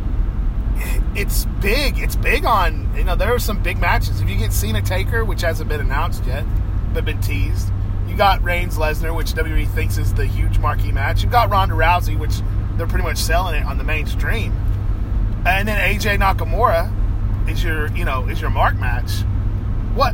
It's 1.14 1.44
big. 1.60 1.98
It's 1.98 2.16
big 2.16 2.46
on 2.46 2.90
you 2.96 3.04
know 3.04 3.16
there 3.16 3.34
are 3.34 3.38
some 3.38 3.62
big 3.62 3.78
matches. 3.78 4.22
If 4.22 4.30
you 4.30 4.36
get 4.36 4.50
Cena 4.54 4.80
Taker, 4.80 5.22
which 5.22 5.42
hasn't 5.42 5.68
been 5.68 5.82
announced 5.82 6.24
yet, 6.24 6.44
but 6.94 7.04
been 7.04 7.20
teased, 7.20 7.70
you 8.08 8.16
got 8.16 8.42
Reigns 8.42 8.78
Lesnar, 8.78 9.14
which 9.14 9.34
WWE 9.34 9.68
thinks 9.68 9.98
is 9.98 10.14
the 10.14 10.24
huge 10.24 10.58
marquee 10.58 10.90
match. 10.90 11.22
You 11.22 11.28
got 11.28 11.50
Ronda 11.50 11.74
Rousey, 11.74 12.18
which 12.18 12.40
they're 12.78 12.86
pretty 12.86 13.04
much 13.04 13.18
selling 13.18 13.56
it 13.56 13.66
on 13.66 13.76
the 13.76 13.84
mainstream, 13.84 14.52
and 15.44 15.68
then 15.68 15.78
AJ 15.78 16.18
Nakamura 16.18 16.90
is 17.48 17.62
your 17.62 17.88
you 17.96 18.04
know 18.04 18.26
is 18.28 18.40
your 18.40 18.50
mark 18.50 18.76
match. 18.76 19.10
What 19.94 20.12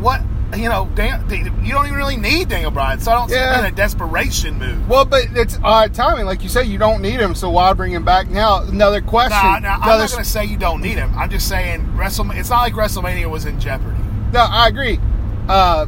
what 0.00 0.20
you 0.56 0.68
know? 0.68 0.88
Dan, 0.94 1.28
you 1.64 1.72
don't 1.72 1.86
even 1.86 1.96
really 1.98 2.16
need 2.16 2.48
Daniel 2.48 2.70
Bryan, 2.70 3.00
so 3.00 3.10
I 3.10 3.14
don't 3.16 3.28
see 3.28 3.34
Yeah. 3.34 3.54
it 3.58 3.62
being 3.62 3.72
a 3.72 3.76
desperation 3.76 4.58
move. 4.58 4.88
Well, 4.88 5.04
but 5.04 5.22
it's 5.34 5.58
odd 5.64 5.94
timing, 5.94 6.26
like 6.26 6.42
you 6.44 6.48
say. 6.48 6.62
You 6.64 6.78
don't 6.78 7.02
need 7.02 7.18
him, 7.18 7.34
so 7.34 7.50
why 7.50 7.72
bring 7.72 7.90
him 7.92 8.04
back 8.04 8.28
now? 8.28 8.62
Another 8.62 9.00
question. 9.00 9.36
Nah, 9.42 9.58
nah, 9.58 9.74
I'm 9.74 9.80
not 9.80 10.10
going 10.10 10.22
to 10.22 10.24
say 10.24 10.44
you 10.44 10.56
don't 10.56 10.80
need 10.80 10.96
him. 10.96 11.12
I'm 11.16 11.28
just 11.30 11.48
saying 11.48 11.80
WrestleMania. 11.96 12.38
It's 12.38 12.50
not 12.50 12.60
like 12.60 12.74
WrestleMania 12.74 13.28
was 13.28 13.46
in 13.46 13.58
jeopardy. 13.58 13.98
No, 14.32 14.46
I 14.48 14.68
agree. 14.68 15.00
Uh, 15.48 15.86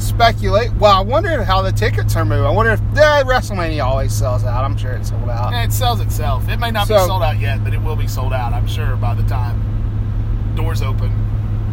speculate. 0.00 0.72
Well, 0.74 0.96
I 0.96 1.00
wonder 1.00 1.42
how 1.44 1.62
the 1.62 1.72
tickets 1.72 2.16
are 2.16 2.24
moving. 2.24 2.44
I 2.46 2.50
wonder 2.50 2.72
if 2.72 2.80
eh, 2.80 3.22
WrestleMania 3.24 3.84
always 3.84 4.12
sells 4.12 4.44
out. 4.44 4.64
I'm 4.64 4.76
sure 4.76 4.92
it's 4.92 5.10
sold 5.10 5.28
out. 5.28 5.52
Yeah, 5.52 5.64
it 5.64 5.72
sells 5.72 6.00
itself. 6.00 6.48
It 6.48 6.58
may 6.58 6.70
not 6.70 6.88
be 6.88 6.96
sold 6.98 7.22
out 7.22 7.38
yet, 7.38 7.62
but 7.64 7.74
it 7.74 7.80
will 7.82 7.96
be 7.96 8.06
sold 8.08 8.32
out. 8.32 8.52
I'm 8.52 8.66
sure 8.66 8.96
by 8.96 9.14
the 9.14 9.22
time 9.24 9.70
doors 10.56 10.82
open. 10.82 11.10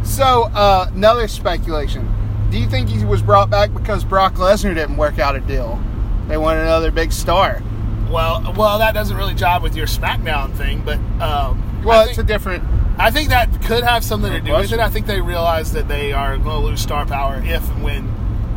So, 0.03 0.43
uh, 0.53 0.89
another 0.93 1.27
speculation. 1.27 2.07
Do 2.51 2.57
you 2.57 2.69
think 2.69 2.87
he 2.89 3.03
was 3.03 3.21
brought 3.21 3.49
back 3.49 3.73
because 3.73 4.03
Brock 4.05 4.35
Lesnar 4.35 4.73
didn't 4.73 4.97
work 4.97 5.19
out 5.19 5.35
a 5.35 5.41
deal? 5.41 5.81
They 6.27 6.37
want 6.37 6.59
another 6.59 6.91
big 6.91 7.11
star. 7.11 7.61
Well, 8.09 8.53
well, 8.57 8.79
that 8.79 8.93
doesn't 8.93 9.17
really 9.17 9.33
jive 9.33 9.61
with 9.61 9.75
your 9.75 9.87
SmackDown 9.87 10.53
thing, 10.55 10.81
but 10.85 10.97
um, 11.21 11.83
Well, 11.83 12.07
it's 12.07 12.17
a 12.17 12.23
different. 12.23 12.63
I 12.99 13.11
think 13.11 13.29
that 13.29 13.61
could 13.63 13.83
have 13.83 14.03
something 14.03 14.31
to 14.31 14.41
do 14.41 14.53
with 14.53 14.71
it. 14.71 14.79
I 14.79 14.89
think 14.89 15.05
they 15.05 15.21
realize 15.21 15.71
that 15.73 15.87
they 15.87 16.13
are 16.13 16.37
going 16.37 16.61
to 16.61 16.67
lose 16.67 16.81
star 16.81 17.05
power 17.05 17.41
if 17.43 17.69
and 17.69 17.83
when 17.83 18.07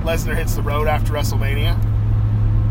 Lesnar 0.03 0.35
hits 0.35 0.55
the 0.55 0.63
road 0.63 0.89
after 0.89 1.13
WrestleMania. 1.13 1.79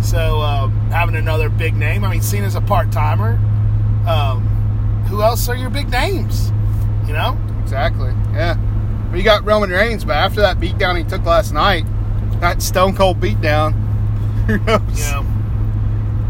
So 0.03 0.39
um, 0.41 0.71
having 0.89 1.15
another 1.15 1.49
big 1.49 1.75
name, 1.75 2.03
I 2.03 2.11
mean, 2.11 2.21
seen 2.21 2.43
as 2.43 2.55
a 2.55 2.61
part 2.61 2.91
timer, 2.91 3.33
um, 4.07 4.41
who 5.09 5.21
else 5.21 5.47
are 5.47 5.55
your 5.55 5.69
big 5.69 5.89
names? 5.89 6.51
You 7.05 7.13
know, 7.13 7.37
Exactly. 7.69 8.09
Yeah. 8.33 8.57
Well, 9.09 9.17
you 9.17 9.23
got 9.23 9.45
Roman 9.45 9.69
Reigns, 9.69 10.03
but 10.03 10.15
after 10.15 10.41
that 10.41 10.57
beatdown 10.57 10.97
he 10.97 11.03
took 11.03 11.23
last 11.23 11.53
night, 11.53 11.85
that 12.39 12.63
Stone 12.63 12.95
Cold 12.95 13.19
beatdown. 13.19 13.73
Who 14.47 14.57
knows? 14.57 14.81
you 14.97 15.11
know. 15.11 15.25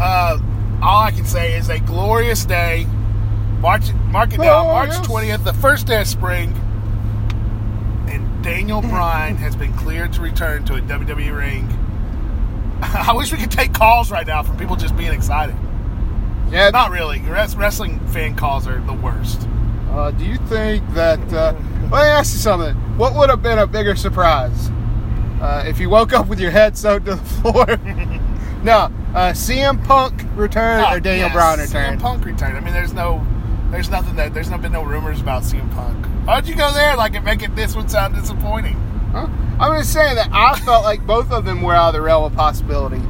Uh, 0.01 0.37
all 0.81 1.03
I 1.03 1.11
can 1.11 1.23
say 1.23 1.55
is 1.55 1.69
a 1.69 1.79
glorious 1.79 2.43
day. 2.43 2.87
March, 3.59 3.93
mark 4.07 4.33
it 4.33 4.37
down, 4.37 4.65
Oh, 4.65 4.69
March 4.71 4.89
yes. 4.89 5.05
twentieth, 5.05 5.43
the 5.43 5.53
first 5.53 5.85
day 5.87 5.99
of 6.01 6.07
spring, 6.07 6.53
and 8.07 8.43
Daniel 8.43 8.81
Bryan 8.81 9.35
has 9.37 9.55
been 9.55 9.73
cleared 9.73 10.13
to 10.13 10.21
return 10.21 10.63
to 10.65 10.75
a 10.75 10.81
WWE 10.81 11.35
ring. 11.35 11.67
I 12.81 13.13
wish 13.13 13.31
we 13.31 13.37
could 13.37 13.51
take 13.51 13.73
calls 13.73 14.11
right 14.11 14.25
now 14.25 14.43
from 14.43 14.57
people 14.57 14.75
just 14.75 14.95
being 14.95 15.11
excited. 15.13 15.55
Yeah. 16.49 16.69
Not 16.71 16.91
really. 16.91 17.19
Wrestling 17.21 17.99
fan 18.07 18.35
calls 18.35 18.67
are 18.67 18.79
the 18.81 18.93
worst. 18.93 19.47
Uh, 19.91 20.11
do 20.11 20.25
you 20.25 20.37
think 20.47 20.87
that? 20.93 21.19
Uh, 21.31 21.53
let 21.83 21.91
me 21.91 21.97
ask 21.97 22.33
you 22.33 22.39
something. 22.39 22.75
What 22.97 23.13
would 23.15 23.29
have 23.29 23.43
been 23.43 23.59
a 23.59 23.67
bigger 23.67 23.95
surprise 23.95 24.69
uh, 25.41 25.63
if 25.67 25.79
you 25.79 25.89
woke 25.89 26.13
up 26.13 26.27
with 26.27 26.39
your 26.39 26.51
head 26.51 26.77
sewed 26.77 27.05
to 27.05 27.15
the 27.15 27.17
floor? 27.41 27.65
no. 28.63 28.89
Uh, 29.13 29.31
CM 29.33 29.83
Punk 29.85 30.23
return 30.35 30.85
or 30.93 30.99
Daniel 30.99 31.27
Yes, 31.27 31.33
Bryan 31.33 31.59
return? 31.59 31.97
CM 31.97 32.01
Punk 32.01 32.25
return. 32.25 32.55
I 32.55 32.59
mean, 32.61 32.73
there's 32.73 32.93
no, 32.93 33.25
there's 33.71 33.89
nothing 33.89 34.15
that 34.15 34.33
there's 34.33 34.49
no 34.49 34.57
been 34.57 34.71
no 34.71 34.83
rumors 34.83 35.21
about 35.21 35.43
CM 35.43 35.69
Punk. 35.73 36.05
Why'd 36.25 36.47
you 36.47 36.55
go 36.55 36.71
there? 36.73 36.95
Like 36.95 37.15
it 37.15 37.21
make 37.21 37.43
it 37.43 37.55
this 37.55 37.75
would 37.75 37.89
sound 37.89 38.15
disappointing. 38.15 38.75
Huh? 39.11 39.27
I'm 39.59 39.79
just 39.79 39.93
saying 39.93 40.15
that 40.15 40.29
I 40.31 40.57
felt 40.59 40.83
like 40.83 41.05
both 41.05 41.31
of 41.31 41.45
them 41.45 41.61
were 41.61 41.73
out 41.73 41.89
of 41.89 41.93
the 41.93 42.01
realm 42.01 42.23
of 42.23 42.33
possibility, 42.33 43.01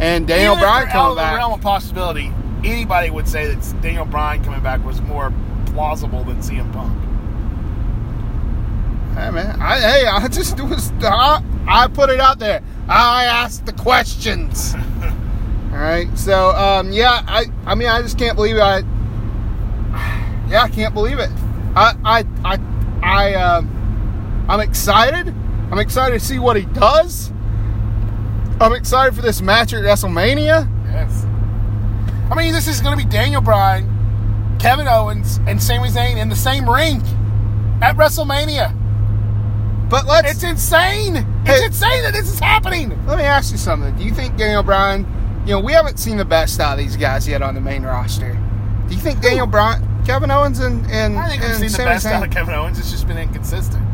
and 0.00 0.26
Daniel 0.26 0.54
if 0.54 0.60
Bryan 0.60 0.88
they're 0.88 0.88
out 0.88 0.92
coming 0.92 1.24
of 1.24 1.30
the 1.32 1.36
realm 1.36 1.52
of 1.52 1.60
possibility, 1.60 2.32
anybody 2.64 3.10
would 3.10 3.28
say 3.28 3.52
that 3.52 3.82
Daniel 3.82 4.04
Bryan 4.04 4.42
coming 4.42 4.62
back 4.62 4.84
was 4.84 5.00
more 5.02 5.32
plausible 5.66 6.24
than 6.24 6.38
CM 6.38 6.72
Punk. 6.72 6.92
Hey 9.14 9.30
man, 9.30 9.60
I, 9.60 9.80
hey, 9.80 10.06
I 10.06 10.28
just 10.28 10.60
was 10.60 10.92
I, 11.02 11.42
I 11.66 11.88
put 11.88 12.10
it 12.10 12.20
out 12.20 12.38
there. 12.38 12.62
I 12.88 13.24
asked 13.24 13.66
the 13.66 13.72
questions. 13.72 14.74
All 15.72 15.78
right, 15.78 16.08
so 16.16 16.50
um, 16.52 16.92
yeah, 16.92 17.22
I 17.26 17.46
I 17.66 17.74
mean 17.74 17.88
I 17.88 18.02
just 18.02 18.18
can't 18.18 18.36
believe. 18.36 18.58
I, 18.58 18.82
yeah, 20.48 20.62
I 20.62 20.68
can't 20.68 20.94
believe 20.94 21.18
it. 21.18 21.30
I 21.76 21.94
I 22.04 22.24
I 22.44 22.58
I 23.02 23.34
um, 23.34 24.46
I'm 24.48 24.60
excited. 24.60 25.28
I'm 25.70 25.78
excited 25.78 26.18
to 26.18 26.24
see 26.24 26.38
what 26.38 26.56
he 26.56 26.64
does. 26.66 27.30
I'm 28.60 28.72
excited 28.72 29.14
for 29.14 29.22
this 29.22 29.40
match 29.40 29.72
at 29.72 29.82
WrestleMania. 29.82 30.68
Yes. 30.86 31.24
I 32.30 32.34
mean, 32.34 32.52
this 32.52 32.66
is 32.66 32.80
going 32.80 32.98
to 32.98 33.04
be 33.04 33.08
Daniel 33.10 33.40
Bryan, 33.40 34.56
Kevin 34.58 34.88
Owens, 34.88 35.38
and 35.46 35.62
Sami 35.62 35.88
Zayn 35.90 36.16
in 36.20 36.28
the 36.28 36.34
same 36.36 36.68
ring 36.68 37.02
at 37.80 37.96
WrestleMania. 37.96 38.74
But 39.88 40.06
let's 40.06 40.30
It's 40.32 40.42
insane. 40.42 41.16
It's 41.46 41.60
Hey. 41.60 41.64
insane 41.66 42.02
that 42.02 42.12
this 42.12 42.30
is 42.30 42.38
happening. 42.38 42.90
Let 43.06 43.18
me 43.18 43.24
ask 43.24 43.52
you 43.52 43.58
something. 43.58 43.94
Do 43.96 44.04
you 44.04 44.12
think 44.12 44.36
Daniel 44.36 44.62
Bryan, 44.62 45.06
you 45.46 45.52
know, 45.52 45.60
we 45.60 45.72
haven't 45.72 45.98
seen 45.98 46.16
the 46.18 46.24
best 46.24 46.58
out 46.60 46.72
of 46.72 46.78
these 46.78 46.96
guys 46.96 47.26
yet 47.28 47.40
on 47.42 47.54
the 47.54 47.60
main 47.60 47.82
roster. 47.84 48.36
Do 48.88 48.94
you 48.94 49.00
think 49.00 49.20
Daniel 49.20 49.46
Bryan, 49.46 49.82
Kevin 50.08 50.30
Owens, 50.30 50.58
and 50.58 50.84
and, 50.90 51.18
I 51.18 51.28
think 51.28 51.42
we've 51.42 51.50
and 51.50 51.58
seen 51.60 51.66
the 51.68 51.74
Sami 51.74 51.88
best 51.90 52.06
Zayn- 52.06 52.12
out 52.12 52.24
of 52.24 52.30
Kevin 52.30 52.54
Owens. 52.54 52.78
It's 52.78 52.90
just 52.90 53.06
been 53.06 53.18
inconsistent. 53.18 53.84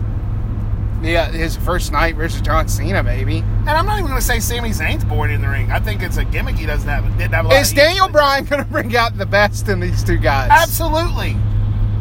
Yeah, 1.02 1.26
his 1.30 1.56
first 1.56 1.92
night 1.92 2.14
versus 2.16 2.40
John 2.40 2.66
Cena, 2.68 3.02
maybe. 3.02 3.38
And 3.38 3.68
I'm 3.70 3.84
not 3.84 3.98
even 3.98 4.06
going 4.06 4.20
to 4.20 4.24
say 4.24 4.38
Sami 4.40 4.70
Zayn's 4.70 5.04
bored 5.04 5.30
in 5.30 5.42
the 5.42 5.48
ring. 5.48 5.70
I 5.70 5.78
think 5.80 6.02
it's 6.02 6.16
a 6.16 6.24
gimmick 6.24 6.54
he 6.56 6.64
doesn't 6.66 6.88
have. 6.88 7.04
Didn't 7.18 7.34
have 7.34 7.44
a 7.44 7.48
lot 7.48 7.60
Is 7.60 7.72
Daniel. 7.74 8.08
Bryan 8.08 8.44
going 8.46 8.64
to 8.64 8.70
bring 8.70 8.96
out 8.96 9.18
the 9.18 9.26
best 9.26 9.68
in 9.68 9.80
these 9.80 10.02
two 10.02 10.16
guys? 10.16 10.48
Absolutely. 10.50 11.32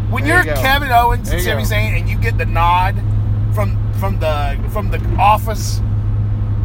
When 0.09 0.23
There 0.23 0.43
you're 0.45 0.55
you. 0.55 0.61
Kevin 0.61 0.91
Owens 0.91 1.27
There 1.29 1.39
and 1.57 1.67
Sami. 1.67 1.81
Zayn 1.81 1.99
and 1.99 2.07
you 2.09 2.17
get 2.17 2.37
the 2.37 2.45
nod 2.45 2.95
from 3.53 3.77
from 3.99 4.19
the 4.19 4.57
from 4.71 4.89
the 4.91 4.99
office 5.19 5.81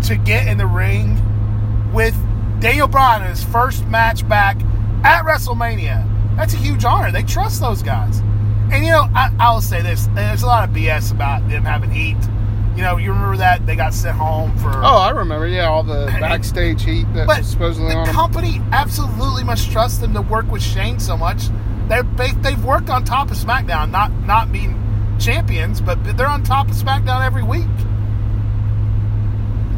to 0.05 0.17
get 0.17 0.47
in 0.47 0.59
the 0.59 0.67
ring 0.67 1.19
with 1.93 2.15
Daniel 2.61 2.87
Bryan 2.89 3.23
in 3.23 3.31
his 3.31 3.43
first 3.43 3.85
match 3.87 4.29
back 4.29 4.57
at 5.03 5.25
WrestleMania, 5.25 6.05
that's 6.39 6.55
a 6.55 6.57
huge 6.57 6.85
honor. 6.85 7.11
They 7.11 7.25
trust 7.25 7.61
those 7.61 7.83
guys. 7.83 8.21
And 8.71 8.85
you 8.85 8.93
know, 8.93 9.09
I, 9.15 9.35
I'll 9.41 9.61
say 9.61 9.83
this: 9.83 10.07
there's 10.15 10.43
a 10.43 10.47
lot 10.47 10.69
of 10.69 10.75
BS 10.75 11.11
about 11.13 11.47
them 11.49 11.65
having 11.65 11.91
heat. 11.91 12.17
You 12.77 12.85
know, 12.85 12.97
you 12.97 13.11
remember 13.11 13.37
that 13.39 13.67
they 13.67 13.75
got 13.75 13.93
sent 13.93 14.17
home 14.17 14.57
for 14.59 14.69
Oh, 14.69 14.99
I 14.99 15.11
remember. 15.11 15.49
Yeah, 15.49 15.69
all 15.69 15.83
the 15.83 16.07
backstage 16.21 16.85
heat 16.85 17.07
that 17.15 17.27
but 17.27 17.39
was 17.39 17.49
supposedly 17.49 17.93
the 17.93 18.11
company 18.13 18.61
absolutely 18.73 19.43
must 19.43 19.73
trust 19.73 20.01
them 20.01 20.15
to 20.15 20.23
work 20.23 20.49
with 20.51 20.63
Shane 20.63 21.01
so 21.01 21.17
much. 21.17 21.49
They're, 21.89 22.05
they, 22.05 22.33
they've 22.33 22.65
worked 22.65 22.89
on 22.89 23.05
top 23.05 23.31
of 23.31 23.37
SmackDown, 23.37 23.91
not 23.91 24.13
not 24.21 24.53
being 24.53 24.77
champions, 25.19 25.81
but 25.81 25.99
they're 26.17 26.29
on 26.29 26.45
top 26.45 26.69
of 26.69 26.77
SmackDown 26.77 27.27
every 27.27 27.43
week. 27.43 27.67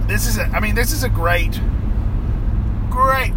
This 0.06 0.26
is, 0.26 0.38
a, 0.38 0.42
I 0.42 0.60
mean, 0.60 0.74
this 0.74 0.92
is 0.92 1.04
a 1.04 1.08
great, 1.08 1.52
great 2.90 3.32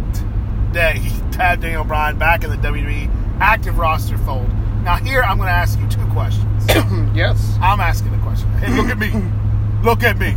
day 0.74 0.98
have 1.38 1.60
Daniel 1.60 1.84
Bryan 1.84 2.18
back 2.18 2.44
in 2.44 2.50
the 2.50 2.56
WWE 2.56 3.08
active 3.40 3.78
roster 3.78 4.18
fold. 4.18 4.50
Now, 4.82 4.96
here 4.96 5.22
I'm 5.22 5.38
going 5.38 5.46
to 5.48 5.52
ask 5.52 5.78
you 5.78 5.88
two 5.88 6.04
questions. 6.08 6.66
yes. 7.14 7.56
I'm 7.62 7.80
asking 7.80 8.10
the 8.12 8.18
question. 8.18 8.50
Hey, 8.58 8.74
look 8.76 8.88
at 8.88 8.98
me. 8.98 9.10
Look 9.84 10.02
at 10.02 10.16
me. 10.18 10.34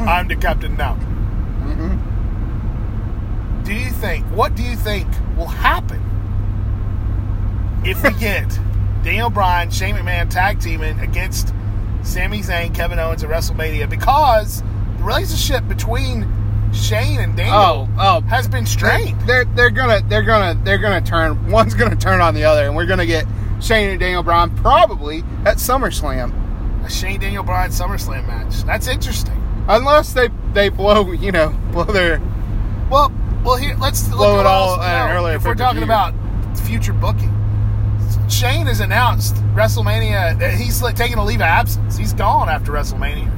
I'm 0.00 0.28
the 0.28 0.36
captain 0.36 0.76
now. 0.76 0.94
hmm 0.94 1.98
do 3.64 3.74
you 3.74 3.90
think 3.90 4.24
what 4.26 4.54
do 4.54 4.62
you 4.62 4.76
think 4.76 5.06
will 5.36 5.46
happen 5.46 6.00
if 7.84 8.02
we 8.02 8.10
get 8.14 8.48
Daniel 9.02 9.28
Bryan, 9.28 9.70
Shane 9.70 9.94
McMahon 9.94 10.30
tag 10.30 10.60
teaming 10.60 10.98
against 11.00 11.48
Sami 12.02 12.40
Zayn, 12.40 12.74
Kevin 12.74 12.98
Owens 12.98 13.22
at 13.22 13.28
WrestleMania 13.28 13.90
because 13.90 14.62
the 14.96 15.04
relationship 15.04 15.68
between 15.68 16.22
Shane 16.72 17.20
and 17.20 17.36
Daniel 17.36 17.56
Oh, 17.56 17.88
oh, 17.98 18.20
has 18.28 18.46
been 18.48 18.66
strained. 18.66 19.20
They're 19.22 19.44
they're 19.44 19.70
gonna 19.70 20.00
they're 20.08 20.22
gonna 20.22 20.58
they're 20.64 20.78
gonna 20.78 21.00
turn 21.00 21.50
one's 21.50 21.74
gonna 21.74 21.96
turn 21.96 22.20
on 22.20 22.34
the 22.34 22.44
other, 22.44 22.66
and 22.66 22.76
we're 22.76 22.86
gonna 22.86 23.06
get 23.06 23.24
Shane 23.60 23.90
and 23.90 23.98
Daniel 24.00 24.22
Bryan 24.22 24.54
probably 24.56 25.18
at 25.44 25.56
SummerSlam, 25.56 26.84
A 26.84 26.90
Shane 26.90 27.20
Daniel 27.20 27.42
Bryan 27.42 27.70
SummerSlam 27.70 28.26
match. 28.26 28.62
That's 28.64 28.86
interesting. 28.86 29.34
unless 29.68 30.12
they 30.12 30.28
they 30.52 30.68
blow 30.68 31.10
you 31.12 31.32
know 31.32 31.50
blow 31.72 31.84
their 31.84 32.20
Well, 32.90 33.12
well 33.44 33.56
here 33.56 33.76
let's 33.78 34.08
look 34.10 34.18
Blow 34.18 34.36
at 34.38 34.40
it 34.40 34.46
all 34.46 34.74
else- 34.74 34.84
at 34.84 35.08
no, 35.08 35.14
earlier 35.14 35.36
If 35.36 35.44
we're 35.44 35.54
talking 35.54 35.82
about 35.82 36.14
future 36.64 36.92
booking, 36.92 37.34
Shane 38.28 38.66
has 38.66 38.80
announced 38.80 39.34
WrestleMania. 39.54 40.38
that 40.38 40.54
He's 40.54 40.80
taking 40.94 41.18
a 41.18 41.24
leave 41.24 41.36
of 41.40 41.42
absence. 41.42 41.96
He's 41.96 42.12
gone 42.12 42.48
after 42.48 42.72
WrestleMania. 42.72 43.30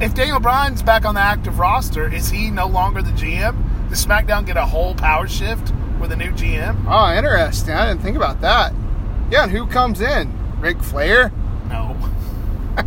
If 0.00 0.14
Daniel 0.14 0.40
Bryan's 0.40 0.82
back 0.82 1.04
on 1.04 1.14
the 1.14 1.20
active 1.20 1.58
roster, 1.58 2.12
is 2.12 2.28
he 2.28 2.50
no 2.50 2.66
longer 2.66 3.00
the 3.02 3.10
GM? 3.12 3.56
Does 3.90 4.04
SmackDown 4.04 4.44
get 4.44 4.56
a 4.56 4.64
whole 4.66 4.94
power 4.94 5.28
shift 5.28 5.72
with 6.00 6.12
a 6.12 6.16
new 6.16 6.30
GM? 6.32 6.84
oh 6.88 7.16
interesting. 7.16 7.74
I 7.74 7.86
didn't 7.88 8.02
think 8.02 8.16
about 8.16 8.40
that. 8.42 8.72
Yeah, 9.30 9.44
and 9.44 9.52
who 9.52 9.66
comes 9.66 10.00
in? 10.00 10.32
Ric 10.60 10.82
Flair? 10.82 11.32
No. 11.68 11.96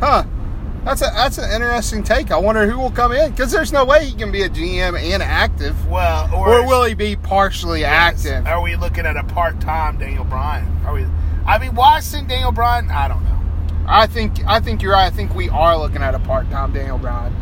Huh. 0.00 0.24
That's 0.84 1.02
a 1.02 1.06
that's 1.14 1.38
an 1.38 1.50
interesting 1.50 2.02
take. 2.04 2.30
I 2.30 2.38
wonder 2.38 2.70
who 2.70 2.78
will 2.78 2.92
come 2.92 3.10
in 3.12 3.30
because 3.32 3.50
there's 3.50 3.72
no 3.72 3.84
way 3.84 4.06
he 4.06 4.14
can 4.14 4.30
be 4.30 4.42
a 4.42 4.48
GM 4.48 4.96
and 4.98 5.22
active, 5.22 5.86
Well, 5.88 6.32
or, 6.32 6.60
or 6.60 6.66
will 6.66 6.84
he 6.84 6.94
be 6.94 7.16
partially 7.16 7.80
Yes. 7.80 8.24
active? 8.24 8.46
Are 8.46 8.62
we 8.62 8.76
looking 8.76 9.04
at 9.06 9.16
a 9.16 9.24
part-time 9.24 9.98
Daniel 9.98 10.24
Bryan? 10.24 10.64
Are 10.86 10.94
we? 10.94 11.04
I 11.46 11.58
mean, 11.58 11.74
why 11.74 11.98
send 12.00 12.28
Daniel 12.28 12.52
Bryan? 12.52 12.90
I 12.90 13.08
don't 13.08 13.24
know. 13.24 13.37
I 13.88 14.06
think 14.06 14.44
I 14.46 14.60
think 14.60 14.82
you're 14.82 14.92
right. 14.92 15.06
I 15.06 15.10
think 15.10 15.34
we 15.34 15.48
are 15.48 15.76
looking 15.76 16.02
at 16.02 16.14
a 16.14 16.18
part-time 16.18 16.72
Daniel 16.72 16.98
Bryan. 16.98 17.34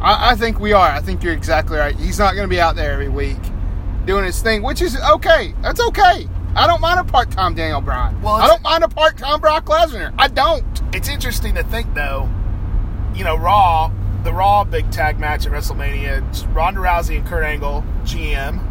I, 0.00 0.30
I 0.30 0.34
think 0.36 0.60
we 0.60 0.72
are. 0.72 0.88
I 0.88 1.00
think 1.00 1.22
you're 1.22 1.32
exactly 1.32 1.78
right. 1.78 1.94
He's 1.96 2.18
not 2.18 2.34
going 2.34 2.44
to 2.44 2.50
be 2.50 2.60
out 2.60 2.76
there 2.76 2.92
every 2.92 3.08
week 3.08 3.38
doing 4.04 4.24
his 4.24 4.40
thing, 4.42 4.62
which 4.62 4.80
is 4.82 4.98
okay. 5.00 5.54
That's 5.62 5.80
okay. 5.80 6.28
I 6.54 6.66
don't 6.66 6.80
mind 6.80 7.00
a 7.00 7.04
part-time 7.04 7.54
Daniel 7.54 7.80
Bryan. 7.80 8.20
Well, 8.20 8.34
I 8.34 8.46
don't 8.46 8.62
mind 8.62 8.84
a 8.84 8.88
part-time 8.88 9.40
Brock 9.40 9.66
Lesnar. 9.66 10.14
I 10.18 10.28
don't. 10.28 10.64
It's 10.94 11.08
interesting 11.08 11.54
to 11.54 11.64
think 11.64 11.94
though 11.94 12.28
you 13.14 13.24
know, 13.24 13.36
Raw, 13.36 13.92
the 14.24 14.32
Raw 14.32 14.64
big 14.64 14.90
tag 14.90 15.18
match 15.18 15.46
at 15.46 15.52
WrestleMania, 15.52 16.54
Ronda 16.54 16.80
Rousey 16.80 17.18
and 17.18 17.26
Kurt 17.26 17.44
Angle, 17.44 17.84
GM, 18.04 18.62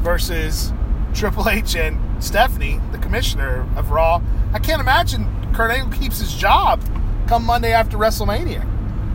versus 0.00 0.72
Triple 1.14 1.48
H 1.48 1.76
and 1.76 2.22
Stephanie, 2.22 2.80
the 2.90 2.98
commissioner 2.98 3.68
of 3.76 3.90
Raw. 3.90 4.22
I 4.52 4.58
can't 4.58 4.80
imagine 4.80 5.26
Kurt 5.54 5.70
Angle 5.70 5.98
keeps 5.98 6.18
his 6.18 6.34
job 6.34 6.82
come 7.28 7.44
Monday 7.44 7.72
after 7.72 7.96
WrestleMania, 7.96 8.64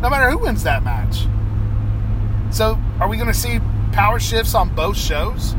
no 0.01 0.09
matter 0.09 0.29
who 0.31 0.39
wins 0.39 0.63
that 0.63 0.83
match. 0.83 1.25
So, 2.55 2.77
are 2.99 3.07
we 3.09 3.17
going 3.17 3.27
to 3.27 3.33
see 3.37 3.59
power 3.91 4.19
shifts 4.19 4.55
on 4.55 4.73
both 4.73 4.97
shows? 4.97 5.55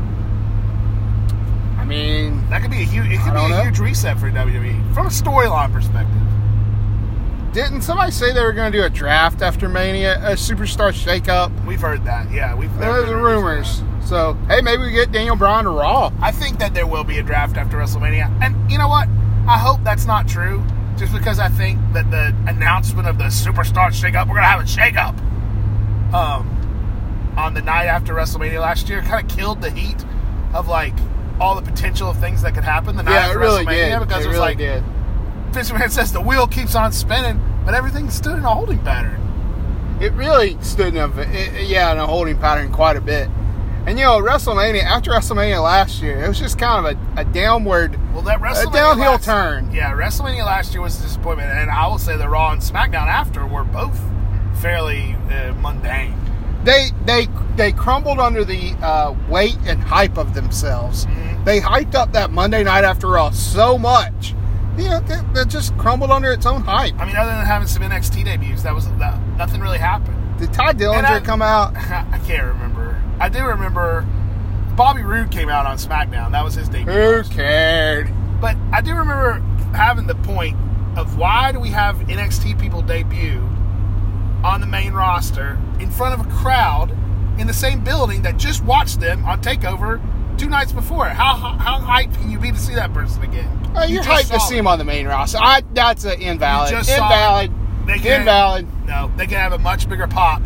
I 1.77 1.85
mean, 1.85 2.47
That 2.49 2.61
could 2.61 2.71
be 2.71 2.81
a 2.81 2.85
huge. 2.85 3.07
It 3.11 3.19
could 3.19 3.33
be 3.33 3.39
a 3.39 3.49
know. 3.49 3.63
huge 3.63 3.79
reset 3.79 4.19
for 4.19 4.29
WWE 4.29 4.93
from 4.93 5.07
a 5.07 5.09
storyline 5.09 5.71
perspective. 5.71 6.13
didn't 7.53 7.81
somebody 7.81 8.11
say 8.11 8.31
they 8.33 8.41
were 8.43 8.53
going 8.53 8.71
to 8.71 8.77
do 8.77 8.83
a 8.83 8.89
draft 8.89 9.41
after 9.41 9.67
Mania, 9.69 10.17
a 10.19 10.33
superstar 10.33 10.91
shakeup? 10.91 11.51
We've 11.65 11.81
heard 11.81 12.03
that. 12.05 12.31
Yeah, 12.31 12.55
we've. 12.55 12.75
there 12.77 12.93
Those 12.93 13.09
are 13.09 13.17
rumors. 13.17 13.81
So, 14.05 14.33
hey, 14.47 14.61
maybe 14.61 14.83
we 14.83 14.91
get 14.91 15.11
Daniel 15.11 15.35
Bryan 15.35 15.65
to 15.65 15.71
Raw. 15.71 16.11
I 16.21 16.31
think 16.31 16.59
that 16.59 16.73
there 16.73 16.87
will 16.87 17.03
be 17.03 17.19
a 17.19 17.23
draft 17.23 17.57
after 17.57 17.77
WrestleMania, 17.77 18.29
and 18.41 18.71
you 18.71 18.77
know 18.77 18.87
what? 18.87 19.07
I 19.49 19.57
hope 19.57 19.83
that's 19.83 20.05
not 20.05 20.27
true. 20.27 20.63
Just 20.97 21.11
because 21.13 21.39
I 21.39 21.47
think 21.49 21.79
that 21.93 22.11
the 22.11 22.35
announcement 22.47 23.07
of 23.07 23.17
the 23.17 23.25
superstar 23.25 23.87
shakeup, 23.89 24.27
we're 24.27 24.35
gonna 24.35 24.47
have 24.47 24.59
a 24.61 24.63
shakeup, 24.63 25.17
um, 26.13 27.33
on 27.37 27.53
the 27.53 27.61
night 27.61 27.85
after 27.85 28.13
WrestleMania 28.13 28.59
last 28.61 28.89
year, 28.89 29.01
kind 29.01 29.23
of 29.29 29.35
killed 29.35 29.61
the 29.61 29.71
heat 29.71 30.05
of 30.53 30.67
like 30.67 30.93
all 31.39 31.55
the 31.55 31.61
potential 31.61 32.09
of 32.09 32.17
things 32.19 32.41
that 32.41 32.53
could 32.53 32.63
happen 32.63 32.95
the 32.95 33.03
night 33.03 33.13
Yeah, 33.13 33.19
after 33.27 33.39
really 33.39 33.65
WrestleMania 33.65 33.99
did. 33.99 34.07
because 34.07 34.21
it 34.23 34.25
it 34.25 34.27
was 34.27 34.37
really 34.37 34.39
like 34.49 34.57
did. 34.57 34.83
Vince 35.51 35.71
McMahon 35.71 35.89
says 35.89 36.11
the 36.11 36.21
wheel 36.21 36.45
keeps 36.45 36.75
on 36.75 36.91
spinning, 36.91 37.41
but 37.65 37.73
everything 37.73 38.09
stood 38.09 38.37
in 38.37 38.43
a 38.45 38.53
holding 38.53 38.79
pattern. 38.79 39.19
It 40.01 40.11
really 40.13 40.57
stood 40.61 40.95
in 40.95 40.97
a, 40.97 41.07
it, 41.21 41.67
yeah, 41.67 41.91
in 41.91 41.97
a 41.97 42.05
holding 42.05 42.37
pattern 42.37 42.71
quite 42.71 42.97
a 42.97 43.01
bit. 43.01 43.29
And 43.89 43.97
you 43.97 44.05
know, 44.05 44.21
WrestleMania 44.21 44.83
after 44.83 45.09
WrestleMania 45.09 45.63
last 45.63 45.99
year, 45.99 46.23
it 46.23 46.27
was 46.27 46.37
just 46.37 46.59
kind 46.59 46.85
of 46.85 47.17
a, 47.17 47.21
a 47.21 47.25
downward, 47.25 47.99
Well, 48.13 48.21
that 48.21 48.39
WrestleMania 48.39 48.71
downhill 48.73 49.11
last- 49.13 49.25
turn. 49.25 49.71
Yeah, 49.73 49.93
WrestleMania 49.93 50.45
last 50.45 50.73
year 50.73 50.81
was 50.83 50.99
a 50.99 51.01
disappointment, 51.01 51.49
and 51.49 51.71
I 51.71 51.87
will 51.87 51.97
say 51.97 52.15
the 52.15 52.29
Raw 52.29 52.51
and 52.51 52.61
SmackDown 52.61 53.07
after 53.07 53.47
were 53.47 53.63
both 53.63 53.99
fairly 54.61 55.15
uh, 55.31 55.53
mundane. 55.55 56.13
they 56.63 56.89
they 57.05 57.27
they 57.55 57.71
crumbled 57.71 58.19
under 58.19 58.43
the 58.45 58.73
uh, 58.83 59.15
weight 59.27 59.57
and 59.65 59.81
hype 59.81 60.17
of 60.19 60.35
themselves. 60.35 61.07
Mhm. 61.07 61.45
They 61.45 61.59
hyped 61.59 61.95
up 61.95 62.11
that 62.13 62.29
Monday 62.29 62.63
night 62.63 62.83
after 62.83 63.07
Raw 63.07 63.31
so 63.31 63.77
much, 63.79 64.35
you 64.77 64.83
know, 64.89 64.99
that, 64.99 65.33
that 65.33 65.47
just 65.47 65.75
crumbled 65.79 66.11
under 66.11 66.31
its 66.31 66.45
own 66.45 66.61
hype. 66.61 66.93
I 66.99 67.05
mean, 67.05 67.15
other 67.15 67.31
than 67.31 67.43
having 67.45 67.67
some 67.67 67.81
NXT 67.81 68.25
debuts, 68.25 68.61
that 68.63 68.75
was 68.75 68.87
that, 68.99 69.19
nothing 69.37 69.61
really 69.61 69.79
happened. 69.79 70.17
Did 70.37 70.53
Tye 70.53 70.73
Dillinger 70.73 71.05
I- 71.05 71.19
come 71.21 71.41
out? 71.41 71.75
I 71.77 72.19
can't 72.27 72.45
remember. 72.45 72.88
I 73.19 73.29
do 73.29 73.43
remember 73.45 74.05
Bobby 74.75 75.03
Roode 75.03 75.31
came 75.31 75.49
out 75.49 75.65
on 75.65 75.77
SmackDown. 75.77 76.31
That 76.31 76.43
was 76.43 76.53
his 76.55 76.69
debut. 76.69 76.91
Who 76.93 77.23
cared? 77.23 78.09
But 78.39 78.55
I 78.71 78.81
do 78.81 78.91
remember 78.95 79.39
having 79.75 80.07
the 80.07 80.15
point 80.15 80.55
of 80.97 81.17
why 81.17 81.51
do 81.51 81.59
we 81.59 81.69
have 81.69 81.97
NXT 81.97 82.59
people 82.59 82.81
debut 82.81 83.39
on 84.43 84.61
the 84.61 84.67
main 84.67 84.93
roster 84.93 85.59
in 85.79 85.91
front 85.91 86.19
of 86.19 86.25
a 86.25 86.29
crowd 86.35 86.91
in 87.39 87.47
the 87.47 87.53
same 87.53 87.83
building 87.83 88.21
that 88.21 88.37
just 88.37 88.63
watched 88.63 88.99
them 88.99 89.23
on 89.25 89.41
Takeover 89.41 90.01
two 90.37 90.47
nights 90.49 90.71
before? 90.71 91.09
How 91.09 91.35
how 91.35 91.79
hyped 91.79 92.15
can 92.15 92.31
you 92.31 92.39
be 92.39 92.51
to 92.51 92.57
see 92.57 92.75
that 92.75 92.93
person 92.93 93.21
again? 93.23 93.47
Uh, 93.75 93.83
you 93.83 93.95
you're 93.95 94.03
just 94.03 94.31
hyped 94.31 94.33
to 94.33 94.39
see 94.39 94.57
him 94.57 94.65
on 94.67 94.79
the 94.79 94.85
main 94.85 95.05
roster. 95.07 95.37
I, 95.41 95.61
that's 95.73 96.05
an 96.05 96.21
invalid. 96.21 96.71
You 96.71 96.77
Invalid. 96.77 97.51
They 97.85 97.99
can- 97.99 98.21
Invalid. 98.21 98.85
No, 98.85 99.11
they 99.17 99.27
can 99.27 99.37
have 99.37 99.53
a 99.53 99.59
much 99.59 99.87
bigger 99.89 100.07
pop. 100.07 100.41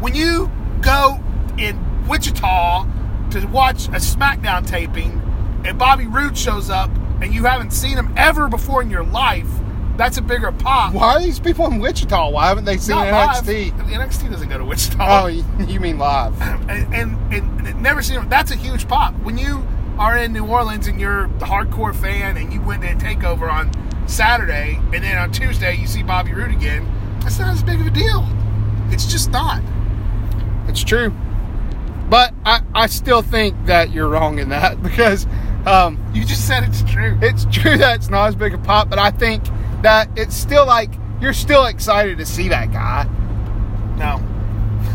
When 0.00 0.14
you 0.14 0.50
go 0.82 1.18
in 1.56 1.78
Wichita 2.08 2.86
to 3.30 3.46
watch 3.46 3.88
a 3.88 3.98
SmackDown 3.98 4.66
taping 4.66 5.20
and 5.64 5.78
Bobby 5.78 6.06
Roode 6.06 6.36
shows 6.38 6.70
up 6.70 6.90
and 7.20 7.34
you 7.34 7.44
haven't 7.44 7.72
seen 7.72 7.96
him 7.96 8.12
ever 8.16 8.48
before 8.48 8.82
in 8.82 8.90
your 8.90 9.04
life, 9.04 9.48
that's 9.96 10.18
a 10.18 10.22
bigger 10.22 10.52
pop. 10.52 10.92
Why 10.92 11.14
are 11.14 11.20
these 11.20 11.40
people 11.40 11.66
in 11.66 11.78
Wichita? 11.78 12.30
Why 12.30 12.48
haven't 12.48 12.66
they 12.66 12.76
seen 12.76 12.96
Not 12.96 13.36
NXT? 13.36 13.76
live. 13.78 13.86
NXT 13.86 14.30
doesn't 14.30 14.48
go 14.48 14.58
to 14.58 14.64
Wichita. 14.64 15.24
Oh, 15.24 15.26
you 15.26 15.80
mean 15.80 15.98
live? 15.98 16.40
and, 16.68 16.94
and, 16.94 17.34
and 17.34 17.82
never 17.82 18.02
seen 18.02 18.20
him. 18.20 18.28
That's 18.28 18.50
a 18.50 18.56
huge 18.56 18.86
pop. 18.86 19.14
When 19.22 19.38
you 19.38 19.66
are 19.98 20.16
in 20.18 20.32
New 20.32 20.44
Orleans 20.46 20.86
and 20.86 21.00
you're 21.00 21.28
the 21.38 21.46
hardcore 21.46 21.94
fan 21.94 22.36
and 22.36 22.52
you 22.52 22.60
went 22.60 22.82
to 22.82 22.88
a 22.90 22.94
takeover 22.94 23.50
on 23.50 23.70
Saturday 24.06 24.78
and 24.92 25.02
then 25.02 25.16
on 25.16 25.32
Tuesday 25.32 25.74
you 25.76 25.86
see 25.86 26.02
Bobby 26.02 26.32
Roode 26.32 26.50
again, 26.50 26.86
that's 27.20 27.38
not 27.38 27.54
as 27.54 27.62
big 27.62 27.80
of 27.80 27.86
a 27.86 27.90
deal. 27.90 28.26
It's 28.90 29.06
just 29.10 29.30
not. 29.30 29.62
It's 30.68 30.84
true. 30.84 31.12
But 32.08 32.32
I, 32.44 32.60
I 32.74 32.86
still 32.86 33.22
think 33.22 33.66
that 33.66 33.90
you're 33.92 34.08
wrong 34.08 34.38
in 34.38 34.48
that 34.50 34.82
because 34.82 35.26
um, 35.66 35.98
You 36.14 36.24
just 36.24 36.46
said 36.46 36.62
it's 36.64 36.82
true. 36.84 37.18
it's 37.20 37.44
true 37.50 37.76
that 37.78 37.96
it's 37.96 38.08
not 38.08 38.28
as 38.28 38.36
big 38.36 38.54
a 38.54 38.58
pop, 38.58 38.88
but 38.88 38.98
I 38.98 39.10
think 39.10 39.42
that 39.82 40.08
it's 40.16 40.34
still 40.36 40.66
like 40.66 40.90
you're 41.20 41.32
still 41.32 41.66
excited 41.66 42.18
to 42.18 42.26
see 42.26 42.48
that 42.48 42.72
guy. 42.72 43.04
No, 43.96 44.20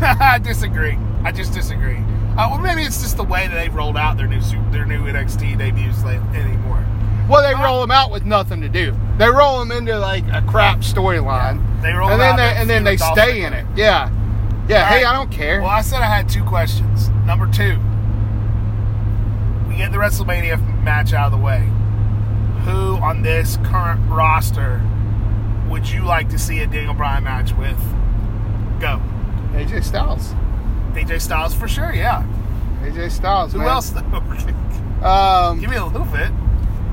I 0.00 0.38
disagree. 0.38 0.96
I 1.24 1.32
just 1.32 1.52
disagree. 1.52 1.96
Uh, 2.36 2.48
well, 2.50 2.58
maybe 2.58 2.82
it's 2.82 3.02
just 3.02 3.16
the 3.16 3.24
way 3.24 3.46
that 3.46 3.54
they've 3.54 3.74
rolled 3.74 3.96
out 3.96 4.16
their 4.16 4.26
new 4.26 4.40
their 4.70 4.86
new 4.86 5.00
NXT 5.02 5.58
debuts 5.58 6.02
anymore. 6.34 6.84
Well, 7.28 7.42
they 7.42 7.52
Uh, 7.54 7.62
roll 7.62 7.80
them 7.80 7.90
out 7.90 8.10
with 8.10 8.24
nothing 8.24 8.60
to 8.62 8.68
do. 8.68 8.96
They 9.18 9.28
roll 9.28 9.58
them 9.60 9.70
into 9.70 9.98
like 9.98 10.24
a 10.32 10.42
crap 10.48 10.78
storyline, 10.78 11.60
They 11.82 11.92
roll 11.92 12.08
and 12.10 12.20
them 12.20 12.36
then 12.36 12.46
out 12.48 12.54
they, 12.54 12.60
and 12.60 12.70
then 12.70 12.84
they 12.84 12.96
stay 12.96 13.42
in 13.42 13.52
it. 13.52 13.66
Yeah, 13.76 14.10
yeah. 14.68 14.82
All 14.82 14.86
hey, 14.86 15.04
right. 15.04 15.06
I 15.06 15.12
don't 15.12 15.30
care. 15.30 15.60
Well, 15.60 15.70
I 15.70 15.82
said 15.82 16.00
I 16.02 16.06
had 16.06 16.28
two 16.28 16.44
questions. 16.44 17.08
Number 17.26 17.46
two, 17.46 17.78
we 19.68 19.76
get 19.76 19.92
the 19.92 19.98
WrestleMania 19.98 20.82
match 20.82 21.12
out 21.12 21.32
of 21.32 21.38
the 21.38 21.44
way. 21.44 21.68
Who 22.64 22.96
on 22.96 23.22
this 23.22 23.56
current 23.64 24.00
roster 24.10 24.80
would 25.68 25.88
you 25.88 26.02
like 26.04 26.28
to 26.28 26.38
see 26.38 26.60
a 26.60 26.66
Daniel 26.66 26.94
Bryan 26.94 27.24
match 27.24 27.52
with? 27.54 27.78
Go. 28.80 29.00
AJ 29.52 29.84
Styles. 29.84 30.34
AJ 30.92 31.20
Styles 31.20 31.54
for 31.54 31.66
sure, 31.68 31.92
yeah. 31.92 32.24
AJ 32.82 33.10
Styles. 33.10 33.52
Who 33.52 33.58
man. 33.58 33.68
else 33.68 33.90
though? 33.90 34.00
Um, 35.06 35.60
Give 35.60 35.70
me 35.70 35.76
a 35.76 35.84
little 35.84 36.06
bit. 36.06 36.30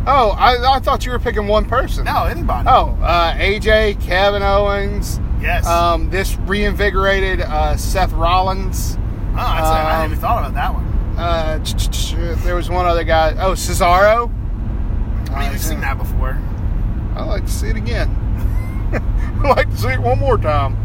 oh, 0.08 0.36
I, 0.38 0.76
I 0.76 0.80
thought 0.80 1.06
you 1.06 1.12
were 1.12 1.20
picking 1.20 1.48
one 1.48 1.66
person. 1.66 2.06
No, 2.06 2.26
anybody. 2.26 2.68
Oh, 2.70 2.98
uh, 3.02 3.34
AJ, 3.36 4.02
Kevin 4.02 4.42
Owens, 4.42 5.20
Yes. 5.42 5.66
um, 5.66 6.10
this 6.10 6.36
reinvigorated 6.40 7.42
uh, 7.42 7.78
Seth 7.78 8.12
Rollins. 8.14 8.98
oh, 8.98 9.36
that's 9.36 9.68
I 9.68 9.78
hadn't 9.84 10.00
um, 10.00 10.06
even 10.12 10.20
thought 10.20 10.40
about 10.40 10.54
that 10.56 10.74
one. 10.74 10.86
Uh, 11.18 11.64
ch- 11.64 11.78
ch- 11.78 11.92
ch- 12.12 12.16
there 12.44 12.56
was 12.56 12.70
one 12.70 12.86
other 12.86 13.04
guy. 13.04 13.32
Oh, 13.40 13.52
Cesaro. 13.52 14.30
I 15.32 15.40
mean, 15.42 15.52
we've 15.52 15.62
seen 15.62 15.82
that 15.82 15.98
before. 15.98 16.40
I'd 17.16 17.26
like 17.26 17.46
to 17.46 17.52
see 17.52 17.68
it 17.68 17.76
again. 17.76 18.10
I'd 19.44 19.50
like 19.58 19.70
to 19.70 19.78
see 19.78 19.90
it 19.90 20.00
one 20.02 20.20
more 20.20 20.38
time. 20.38 20.76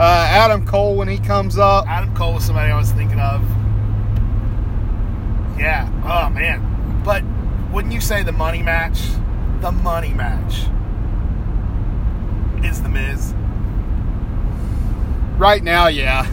Uh, 0.00 0.26
Adam 0.28 0.66
Cole 0.66 0.96
when 0.96 1.08
he 1.08 1.18
comes 1.18 1.56
up. 1.58 1.86
Adam 1.88 2.14
Cole 2.16 2.34
was 2.34 2.44
somebody 2.44 2.70
I 2.72 2.76
was 2.76 2.90
thinking 2.92 3.20
of. 3.20 3.42
Yeah. 5.58 5.88
Oh 6.04 6.28
man. 6.30 7.02
But 7.04 7.22
wouldn't 7.72 7.94
you 7.94 8.00
say 8.00 8.22
the 8.22 8.32
money 8.32 8.62
match? 8.62 9.00
The 9.60 9.70
money 9.70 10.12
match 10.12 10.64
is 12.64 12.82
the 12.82 12.88
Miz. 12.88 13.34
Right 15.38 15.62
now, 15.62 15.88
yeah. 15.88 16.26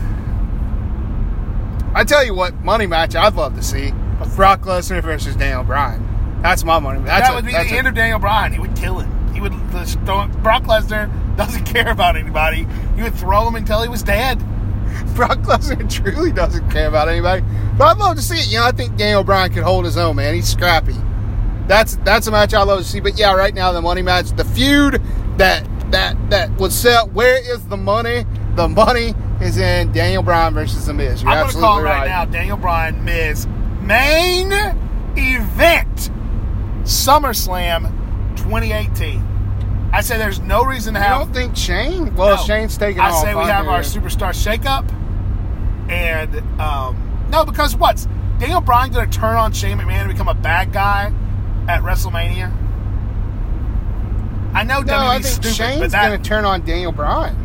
I 1.94 2.04
tell 2.04 2.24
you 2.24 2.34
what, 2.34 2.54
money 2.64 2.88
match 2.88 3.16
I'd 3.16 3.36
love 3.36 3.56
to 3.56 3.64
see: 3.64 3.92
Brock 4.36 4.62
Lesnar 4.62 5.02
versus 5.02 5.36
Daniel 5.36 5.64
Bryan. 5.64 6.08
That's 6.42 6.64
my 6.64 6.80
money. 6.80 7.02
That's 7.02 7.28
that 7.28 7.32
a- 7.34 7.36
would 7.36 7.46
be 7.46 7.52
that's 7.52 7.70
the 7.70 7.76
a- 7.76 7.80
end 7.80 7.88
of 7.88 7.94
Daniel 7.96 8.20
Bryan. 8.20 8.54
He 8.54 8.60
would 8.60 8.76
kill 8.76 9.00
him. 9.00 9.34
He 9.34 9.42
would 9.42 9.54
just 9.72 10.00
throw, 10.02 10.28
Brock 10.28 10.64
Lesnar 10.64 11.10
doesn't 11.38 11.64
care 11.74 11.90
about 11.92 12.16
anybody. 12.16 12.68
He 12.96 13.04
would 13.04 13.16
throw 13.16 13.48
him 13.48 13.56
until 13.56 13.82
he 13.82 13.90
was 13.90 14.04
dead. 14.04 14.40
Brock 15.16 15.40
Lesnar 15.40 15.90
truly 15.90 16.32
doesn't 16.32 16.70
care 16.70 16.88
about 16.88 17.10
anybody. 17.10 17.44
But 17.78 17.88
I'd 17.88 17.98
love 17.98 18.16
to 18.18 18.22
see 18.22 18.36
it. 18.38 18.52
You 18.52 18.60
know, 18.60 18.66
I 18.66 18.72
think 18.72 18.96
Daniel 18.98 19.24
Bryan 19.24 19.52
could 19.54 19.64
hold 19.64 19.86
his 19.86 19.98
own, 19.98 20.16
man. 20.16 20.34
He's 20.36 20.50
scrappy. 20.50 20.96
That's 21.68 21.96
that's 21.98 22.28
a 22.28 22.32
match 22.32 22.54
I 22.54 22.64
love 22.64 22.80
to 22.80 22.86
see. 22.86 23.00
But 23.00 23.18
yeah, 23.18 23.34
right 23.34 23.54
now 23.54 23.72
the 23.72 23.82
money 23.82 24.02
match, 24.02 24.32
the 24.32 24.46
feud 24.46 25.02
that 25.38 25.68
that 25.92 26.16
that 26.30 26.52
would 26.60 26.72
sell. 26.72 27.08
Where 27.10 27.38
is 27.54 27.66
the 27.68 27.78
money? 27.78 28.26
The 28.56 28.68
money 28.68 29.14
is 29.42 29.58
in 29.58 29.92
Daniel 29.92 30.24
Bryan 30.24 30.54
versus 30.54 30.86
The 30.86 30.94
Miz. 30.94 31.24
You're 31.24 31.32
I'm 31.32 31.50
to 31.50 31.58
call 31.58 31.82
right, 31.82 32.00
right. 32.00 32.08
now 32.08 32.26
Daniel 32.26 32.58
Bryan 32.58 33.04
Miz 33.06 33.48
main 33.82 34.52
event 35.18 36.10
SummerSlam 36.84 37.90
2018. 38.38 39.90
I 39.94 40.02
say 40.02 40.18
there's 40.18 40.40
no 40.40 40.64
reason 40.64 40.94
to 40.94 41.00
You 41.00 41.06
have. 41.06 41.20
don't 41.22 41.34
think 41.34 41.56
Shane? 41.58 42.16
Well, 42.16 42.38
No. 42.38 42.44
Shane's 42.44 42.78
taking 42.78 43.02
I 43.02 43.12
say 43.22 43.36
we 43.36 43.44
have 43.46 43.68
our 43.68 43.82
superstar 43.82 44.32
shakeup, 44.32 44.90
and 45.92 46.38
um, 46.62 47.28
no, 47.30 47.44
because 47.46 47.76
what's 47.76 48.08
Daniel 48.40 48.62
Bryan 48.62 48.92
going 48.92 49.10
to 49.10 49.18
turn 49.20 49.36
on 49.36 49.52
Shane 49.54 49.78
McMahon 49.78 50.02
and 50.04 50.10
become 50.12 50.28
a 50.30 50.34
bad 50.34 50.72
guy 50.72 51.12
at 51.68 51.82
WrestleMania? 51.82 52.52
I 54.54 54.64
know 54.64 54.82
No, 54.82 54.94
WWE's 54.94 55.10
I 55.10 55.20
think 55.22 55.26
stupid, 55.26 55.56
Shane's 55.56 55.94
going 55.94 56.22
to 56.22 56.30
turn 56.30 56.46
on 56.46 56.62
Daniel 56.66 56.92
Bryan. 56.92 57.41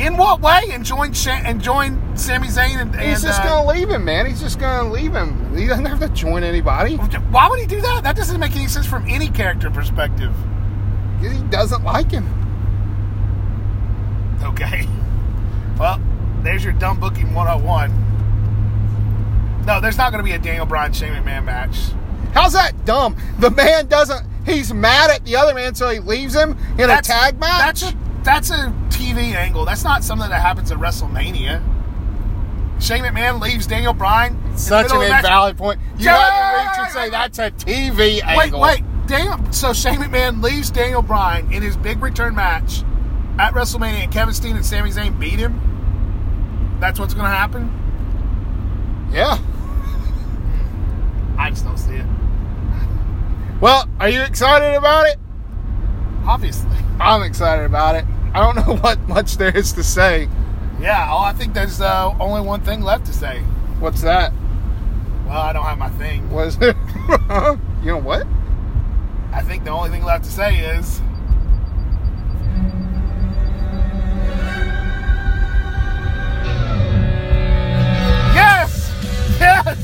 In 0.00 0.16
what 0.16 0.40
way? 0.40 0.62
And 0.72 0.84
join 0.84 1.12
Sha- 1.12 1.42
and 1.44 1.60
join 1.60 2.16
Sami 2.16 2.48
Zayn 2.48 2.80
and, 2.80 2.94
He's 2.98 3.22
just 3.22 3.40
uh, 3.40 3.44
gonna 3.44 3.68
leave 3.68 3.90
him, 3.90 4.04
man. 4.04 4.24
He's 4.26 4.40
just 4.40 4.58
gonna 4.58 4.90
leave 4.90 5.12
him. 5.12 5.54
He 5.56 5.66
doesn't 5.66 5.84
have 5.84 6.00
to 6.00 6.08
join 6.08 6.42
anybody. 6.42 6.96
Why 6.96 7.48
would 7.48 7.60
he 7.60 7.66
do 7.66 7.82
that? 7.82 8.02
That 8.02 8.16
doesn't 8.16 8.40
make 8.40 8.56
any 8.56 8.66
sense 8.66 8.86
from 8.86 9.06
any 9.08 9.28
character 9.28 9.70
perspective. 9.70 10.32
He 11.20 11.42
doesn't 11.50 11.84
like 11.84 12.10
him. 12.10 12.26
Okay. 14.42 14.88
Well, 15.78 15.98
there's 16.42 16.62
your 16.62 16.74
dumb 16.74 17.00
booking 17.00 17.32
101. 17.32 17.90
No, 19.64 19.80
there's 19.80 19.96
not 19.96 20.12
going 20.12 20.22
to 20.22 20.28
be 20.28 20.34
a 20.34 20.38
Daniel 20.38 20.66
Bryan 20.66 20.92
Shane 20.92 21.14
McMahon 21.14 21.46
match. 21.46 21.78
How's 22.34 22.52
that 22.52 22.84
dumb? 22.84 23.16
The 23.38 23.50
man 23.50 23.86
doesn't. 23.86 24.26
He's 24.44 24.74
mad 24.74 25.10
at 25.10 25.24
the 25.24 25.36
other 25.36 25.54
man, 25.54 25.74
so 25.74 25.88
he 25.88 25.98
leaves 25.98 26.34
him 26.34 26.58
in 26.78 26.90
a 26.90 27.00
tag 27.00 27.38
match. 27.38 27.80
That's 27.80 27.94
a 27.94 27.96
that's 28.22 28.50
a 28.50 28.72
TV 28.90 29.34
angle. 29.34 29.64
That's 29.64 29.84
not 29.84 30.04
something 30.04 30.28
that 30.28 30.40
happens 30.40 30.70
at 30.70 30.78
WrestleMania. 30.78 31.62
Shane 32.80 33.02
McMahon 33.02 33.40
leaves 33.42 33.66
Daniel 33.66 33.92
Bryan. 33.92 34.36
Such 34.56 34.90
an 34.90 34.96
of 34.96 35.02
the 35.02 35.08
match. 35.08 35.24
invalid 35.24 35.58
point. 35.58 35.80
You 35.98 36.06
Yeah! 36.06 36.16
had 36.16 36.74
to 36.76 36.80
reach 36.82 36.86
and 36.86 36.92
say 36.92 37.10
that's 37.10 37.38
a 37.38 37.50
TV 37.50 37.96
Wait, 37.96 38.24
angle. 38.24 38.60
wait, 38.60 38.82
Daniel. 39.06 39.38
So 39.52 39.72
Shane 39.72 39.96
McMahon 40.00 40.42
leaves 40.42 40.70
Daniel 40.70 41.02
Bryan 41.02 41.52
in 41.52 41.62
his 41.62 41.76
big 41.76 42.02
return 42.02 42.34
match 42.34 42.82
at 43.38 43.52
WrestleMania, 43.54 44.04
and 44.04 44.12
Kevin 44.12 44.34
Steen 44.34 44.56
and 44.56 44.64
Sami 44.64 44.90
Zayn 44.90 45.18
beat 45.18 45.38
him. 45.38 46.76
That's 46.80 46.98
what's 46.98 47.12
going 47.14 47.26
to 47.30 47.36
happen. 47.36 47.70
Yeah. 49.12 49.38
I 51.38 51.50
just 51.50 51.64
don't 51.64 51.78
see 51.78 51.94
it. 51.94 52.06
Well, 53.60 53.88
are 53.98 54.08
you 54.08 54.22
excited 54.22 54.74
about 54.74 55.06
it? 55.06 55.16
Obviously, 56.26 56.76
I'm 56.98 57.22
excited 57.22 57.64
about 57.64 57.94
it. 57.96 58.04
I 58.32 58.40
don't 58.40 58.56
know 58.66 58.76
what 58.82 58.98
much 59.08 59.36
there 59.36 59.56
is 59.56 59.72
to 59.74 59.82
say. 59.82 60.28
yeah. 60.80 61.08
Oh, 61.10 61.18
I 61.18 61.32
think 61.32 61.54
there's 61.54 61.80
uh, 61.80 62.14
only 62.20 62.40
one 62.40 62.60
thing 62.62 62.80
left 62.82 63.06
to 63.06 63.12
say. 63.12 63.40
What's 63.80 64.02
that? 64.02 64.32
Well, 65.26 65.38
I 65.40 65.52
don't 65.52 65.64
have 65.64 65.78
my 65.78 65.90
thing. 65.90 66.28
Was 66.30 66.56
it? 66.60 66.76
you 67.82 67.92
know 67.92 67.98
what? 68.02 68.26
I 69.32 69.42
think 69.42 69.64
the 69.64 69.70
only 69.70 69.90
thing 69.90 70.02
left 70.04 70.24
to 70.24 70.30
say 70.30 70.58
is. 70.58 71.00
Yes! 78.34 78.92
Yes! 79.38 79.78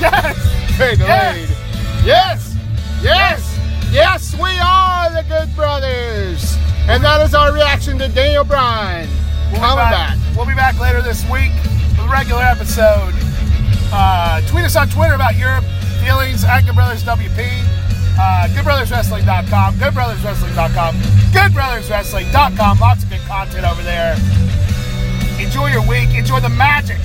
Yes! 0.00 0.76
Very 0.76 0.96
delayed. 0.96 1.48
Yes. 2.04 2.54
Yes. 3.02 3.58
Yes, 3.90 4.34
we 4.34 4.50
are 4.60 5.10
the 5.10 5.24
Good 5.28 5.54
Brothers. 5.56 6.56
And 6.88 7.04
that 7.04 7.20
is 7.20 7.34
our 7.34 7.52
reaction 7.52 7.98
to 7.98 8.08
Daniel 8.08 8.44
Bryan 8.44 9.08
We'll 9.52 9.60
be 9.60 9.66
coming 9.66 9.76
back. 9.76 10.18
We'll 10.36 10.46
be 10.46 10.54
back 10.54 10.78
later 10.80 11.00
this 11.00 11.22
week 11.30 11.52
with 11.96 12.06
a 12.06 12.08
regular 12.08 12.42
episode. 12.42 13.12
Uh, 13.92 14.40
tweet 14.46 14.64
us 14.64 14.76
on 14.76 14.88
Twitter 14.88 15.14
about 15.14 15.36
your 15.36 15.60
feelings 16.04 16.44
at 16.44 16.62
Good 16.66 16.74
Brothers 16.74 17.02
WP. 17.04 17.44
Uh, 18.20 18.48
GoodBrothersWrestling.com, 18.48 19.74
GoodBrothersWrestling.com, 19.76 20.94
GoodBrothersWrestling.com. 21.32 22.80
Lots 22.80 23.04
of 23.04 23.10
good 23.10 23.20
content 23.20 23.64
over 23.64 23.82
there. 23.82 24.16
Enjoy 25.38 25.68
your 25.68 25.86
week. 25.86 26.14
Enjoy 26.14 26.40
the 26.40 26.48
magic. 26.48 26.98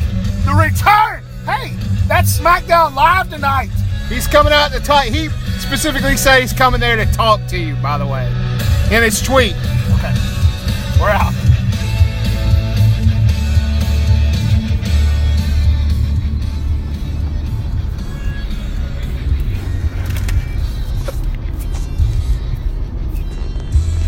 The 0.46 0.54
return. 0.54 1.24
Hey, 1.46 1.76
that's 2.08 2.40
SmackDown 2.40 2.96
Live 2.96 3.30
tonight. 3.30 3.70
He's 4.10 4.28
coming 4.28 4.52
out 4.52 4.72
to 4.72 4.80
talk. 4.80 5.06
He 5.06 5.30
specifically 5.60 6.18
said 6.18 6.42
he's 6.42 6.52
coming 6.54 6.80
there 6.80 6.96
to 6.96 7.06
talk 7.14 7.46
to 7.48 7.58
you, 7.58 7.76
by 7.76 7.98
the 7.98 8.08
way, 8.08 8.28
in 8.92 9.04
his 9.04 9.22
tweet. 9.22 9.56
We're 11.04 11.10
out. 11.10 11.43